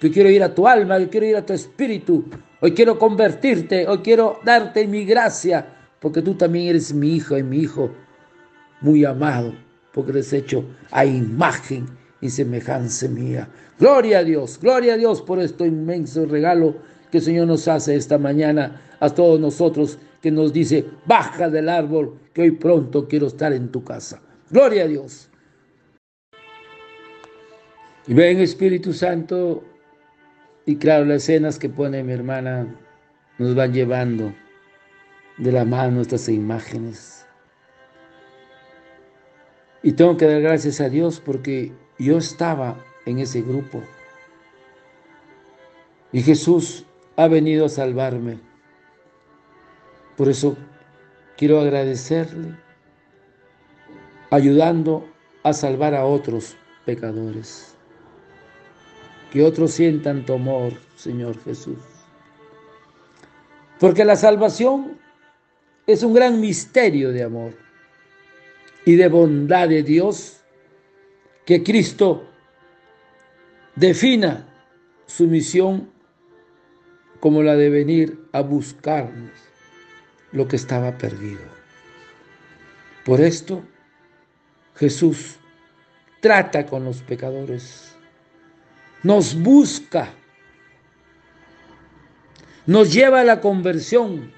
que 0.00 0.10
quiero 0.10 0.30
ir 0.30 0.42
a 0.42 0.52
tu 0.52 0.66
alma, 0.66 0.98
que 0.98 1.08
quiero 1.10 1.26
ir 1.26 1.36
a 1.36 1.46
tu 1.46 1.52
espíritu, 1.52 2.24
Hoy 2.58 2.72
quiero 2.72 2.98
convertirte, 2.98 3.86
hoy 3.86 3.98
quiero 3.98 4.40
darte 4.42 4.86
mi 4.86 5.04
gracia, 5.04 5.66
porque 6.00 6.22
tú 6.22 6.34
también 6.34 6.68
eres 6.68 6.94
mi 6.94 7.14
hijo 7.14 7.36
y 7.36 7.42
mi 7.42 7.58
hijo 7.58 7.90
muy 8.80 9.04
amado, 9.04 9.54
porque 9.92 10.12
eres 10.12 10.32
hecho 10.32 10.64
a 10.90 11.04
imagen 11.04 11.86
y 12.20 12.30
semejanza 12.30 13.08
mía. 13.08 13.48
Gloria 13.78 14.18
a 14.18 14.24
Dios, 14.24 14.58
gloria 14.60 14.94
a 14.94 14.96
Dios 14.96 15.22
por 15.22 15.38
este 15.38 15.66
inmenso 15.66 16.24
regalo 16.26 16.76
que 17.10 17.18
el 17.18 17.24
Señor 17.24 17.46
nos 17.46 17.68
hace 17.68 17.96
esta 17.96 18.18
mañana 18.18 18.80
a 19.00 19.10
todos 19.10 19.38
nosotros, 19.38 19.98
que 20.22 20.30
nos 20.30 20.52
dice, 20.52 20.84
baja 21.04 21.48
del 21.50 21.68
árbol, 21.68 22.18
que 22.32 22.42
hoy 22.42 22.50
pronto 22.52 23.06
quiero 23.06 23.26
estar 23.26 23.52
en 23.52 23.70
tu 23.70 23.84
casa. 23.84 24.20
Gloria 24.50 24.84
a 24.84 24.86
Dios. 24.86 25.28
Y 28.06 28.14
ven 28.14 28.40
Espíritu 28.40 28.92
Santo, 28.92 29.62
y 30.64 30.76
claro, 30.76 31.04
las 31.04 31.22
escenas 31.22 31.58
que 31.58 31.68
pone 31.68 32.02
mi 32.02 32.12
hermana 32.12 32.74
nos 33.38 33.54
van 33.54 33.72
llevando 33.72 34.32
de 35.38 35.52
la 35.52 35.64
mano 35.64 36.00
estas 36.00 36.28
imágenes. 36.28 37.26
Y 39.82 39.92
tengo 39.92 40.16
que 40.16 40.26
dar 40.26 40.40
gracias 40.40 40.80
a 40.80 40.88
Dios 40.88 41.20
porque 41.24 41.72
yo 41.98 42.18
estaba 42.18 42.76
en 43.06 43.18
ese 43.18 43.42
grupo. 43.42 43.82
Y 46.12 46.22
Jesús 46.22 46.84
ha 47.16 47.28
venido 47.28 47.66
a 47.66 47.68
salvarme. 47.68 48.38
Por 50.16 50.28
eso 50.28 50.56
quiero 51.36 51.60
agradecerle, 51.60 52.56
ayudando 54.30 55.06
a 55.42 55.52
salvar 55.52 55.94
a 55.94 56.04
otros 56.04 56.56
pecadores 56.84 57.76
que 59.30 59.42
otros 59.42 59.72
sientan 59.72 60.24
tu 60.24 60.34
amor, 60.34 60.72
Señor 60.96 61.38
Jesús. 61.44 61.78
Porque 63.78 64.04
la 64.04 64.16
salvación 64.16 64.98
es 65.86 66.02
un 66.02 66.14
gran 66.14 66.40
misterio 66.40 67.12
de 67.12 67.22
amor 67.22 67.52
y 68.84 68.94
de 68.96 69.08
bondad 69.08 69.68
de 69.68 69.82
Dios 69.82 70.40
que 71.46 71.62
Cristo 71.62 72.28
defina 73.76 74.46
su 75.06 75.28
misión 75.28 75.88
como 77.20 77.42
la 77.42 77.54
de 77.54 77.70
venir 77.70 78.28
a 78.32 78.40
buscarnos 78.42 79.30
lo 80.32 80.48
que 80.48 80.56
estaba 80.56 80.98
perdido. 80.98 81.40
Por 83.04 83.20
esto, 83.20 83.62
Jesús 84.74 85.36
trata 86.20 86.66
con 86.66 86.84
los 86.84 87.02
pecadores, 87.02 87.96
nos 89.04 89.40
busca, 89.40 90.12
nos 92.66 92.92
lleva 92.92 93.20
a 93.20 93.24
la 93.24 93.40
conversión, 93.40 94.32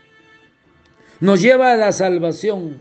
nos 1.20 1.40
lleva 1.40 1.72
a 1.72 1.76
la 1.76 1.90
salvación, 1.90 2.76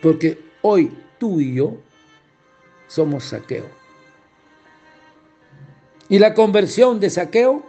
porque 0.00 0.38
hoy 0.62 0.96
tú 1.18 1.40
y 1.40 1.56
yo 1.56 1.89
somos 2.90 3.24
saqueo. 3.24 3.66
Y 6.08 6.18
la 6.18 6.34
conversión 6.34 6.98
de 6.98 7.08
saqueo, 7.08 7.64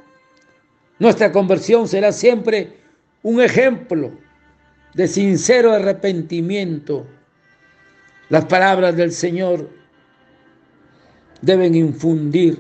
nuestra 0.98 1.32
conversión 1.32 1.88
será 1.88 2.12
siempre 2.12 2.78
un 3.22 3.40
ejemplo 3.40 4.12
de 4.96 5.08
sincero 5.08 5.72
arrepentimiento. 5.74 7.06
Las 8.30 8.46
palabras 8.46 8.96
del 8.96 9.12
Señor 9.12 9.70
deben 11.42 11.76
infundir 11.76 12.60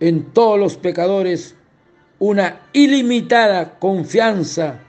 en 0.00 0.32
todos 0.32 0.58
los 0.58 0.76
pecadores 0.76 1.54
una 2.18 2.60
ilimitada 2.72 3.78
confianza 3.78 4.80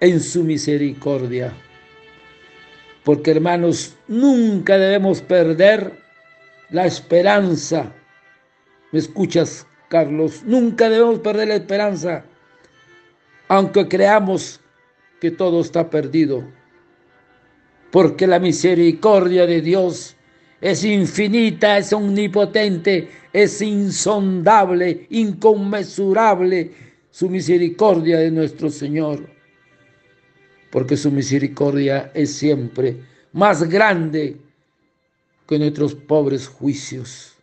en 0.00 0.20
su 0.20 0.44
misericordia. 0.44 1.52
Porque 3.04 3.30
hermanos, 3.30 3.96
nunca 4.08 4.76
debemos 4.76 5.22
perder 5.22 5.92
la 6.70 6.86
esperanza. 6.86 7.92
¿Me 8.92 8.98
escuchas, 8.98 9.66
Carlos? 9.88 10.42
Nunca 10.44 10.88
debemos 10.88 11.20
perder 11.20 11.48
la 11.48 11.56
esperanza, 11.56 12.24
aunque 13.48 13.88
creamos 13.88 14.60
que 15.20 15.30
todo 15.30 15.60
está 15.60 15.88
perdido. 15.88 16.44
Porque 17.90 18.26
la 18.26 18.38
misericordia 18.38 19.46
de 19.46 19.60
Dios 19.60 20.16
es 20.60 20.84
infinita, 20.84 21.78
es 21.78 21.92
omnipotente, 21.92 23.08
es 23.32 23.62
insondable, 23.62 25.06
inconmensurable 25.10 26.70
su 27.10 27.28
misericordia 27.28 28.18
de 28.18 28.30
nuestro 28.30 28.70
Señor. 28.70 29.39
Porque 30.70 30.96
su 30.96 31.10
misericordia 31.10 32.12
es 32.14 32.34
siempre 32.34 33.00
más 33.32 33.68
grande 33.68 34.36
que 35.46 35.58
nuestros 35.58 35.94
pobres 35.94 36.46
juicios. 36.46 37.34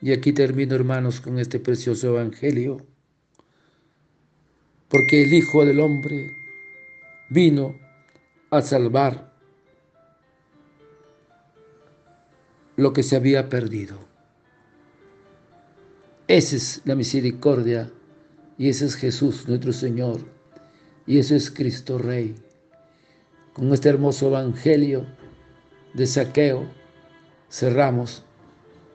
Y 0.00 0.12
aquí 0.12 0.32
termino, 0.32 0.74
hermanos, 0.74 1.20
con 1.20 1.38
este 1.38 1.60
precioso 1.60 2.08
Evangelio. 2.08 2.84
Porque 4.88 5.22
el 5.22 5.32
Hijo 5.32 5.64
del 5.64 5.80
Hombre 5.80 6.30
vino 7.30 7.74
a 8.50 8.62
salvar 8.62 9.32
lo 12.76 12.92
que 12.92 13.02
se 13.02 13.16
había 13.16 13.48
perdido. 13.48 13.98
Esa 16.28 16.56
es 16.56 16.82
la 16.84 16.94
misericordia 16.94 17.90
y 18.58 18.68
ese 18.68 18.86
es 18.86 18.96
Jesús 18.96 19.48
nuestro 19.48 19.72
Señor 19.72 20.35
y 21.06 21.18
ese 21.18 21.36
es 21.36 21.50
Cristo 21.50 21.98
Rey. 21.98 22.34
Con 23.52 23.72
este 23.72 23.88
hermoso 23.88 24.28
Evangelio 24.28 25.06
de 25.94 26.06
saqueo 26.06 26.66
cerramos 27.50 28.24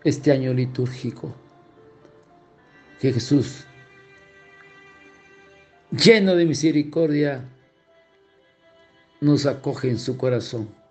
este 0.04 0.32
año 0.32 0.54
litúrgico. 0.54 1.34
Que 3.00 3.12
Jesús, 3.12 3.66
lleno 5.92 6.36
de 6.36 6.46
misericordia, 6.46 7.50
nos 9.20 9.46
acoge 9.46 9.90
en 9.90 9.98
su 9.98 10.18
corazón 10.18 10.82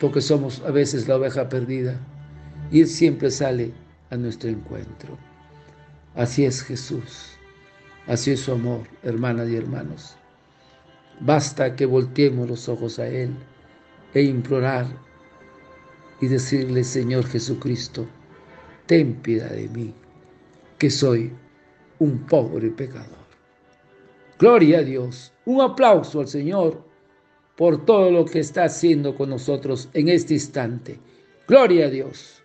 porque 0.00 0.20
somos 0.20 0.60
a 0.60 0.70
veces 0.70 1.08
la 1.08 1.16
oveja 1.16 1.48
perdida 1.48 1.98
y 2.70 2.80
Él 2.82 2.88
siempre 2.88 3.30
sale 3.30 3.72
a 4.10 4.16
nuestro 4.16 4.50
encuentro. 4.50 5.16
Así 6.14 6.44
es 6.44 6.62
Jesús, 6.62 7.35
así 8.06 8.32
es 8.32 8.40
su 8.40 8.52
amor, 8.52 8.82
hermanas 9.02 9.48
y 9.48 9.56
hermanos. 9.56 10.16
Basta 11.20 11.74
que 11.74 11.86
volteemos 11.86 12.48
los 12.48 12.68
ojos 12.68 12.98
a 12.98 13.08
Él 13.08 13.30
e 14.14 14.22
implorar 14.22 14.86
y 16.20 16.28
decirle, 16.28 16.84
Señor 16.84 17.26
Jesucristo, 17.26 18.06
ten 18.86 19.14
piedad 19.16 19.50
de 19.50 19.68
mí, 19.68 19.94
que 20.78 20.90
soy 20.90 21.32
un 21.98 22.18
pobre 22.26 22.70
pecador. 22.70 23.26
Gloria 24.38 24.78
a 24.78 24.82
Dios, 24.82 25.32
un 25.46 25.62
aplauso 25.62 26.20
al 26.20 26.28
Señor 26.28 26.84
por 27.56 27.84
todo 27.86 28.10
lo 28.10 28.24
que 28.26 28.40
está 28.40 28.64
haciendo 28.64 29.14
con 29.14 29.30
nosotros 29.30 29.88
en 29.94 30.08
este 30.08 30.34
instante. 30.34 31.00
Gloria 31.48 31.86
a 31.86 31.90
Dios. 31.90 32.42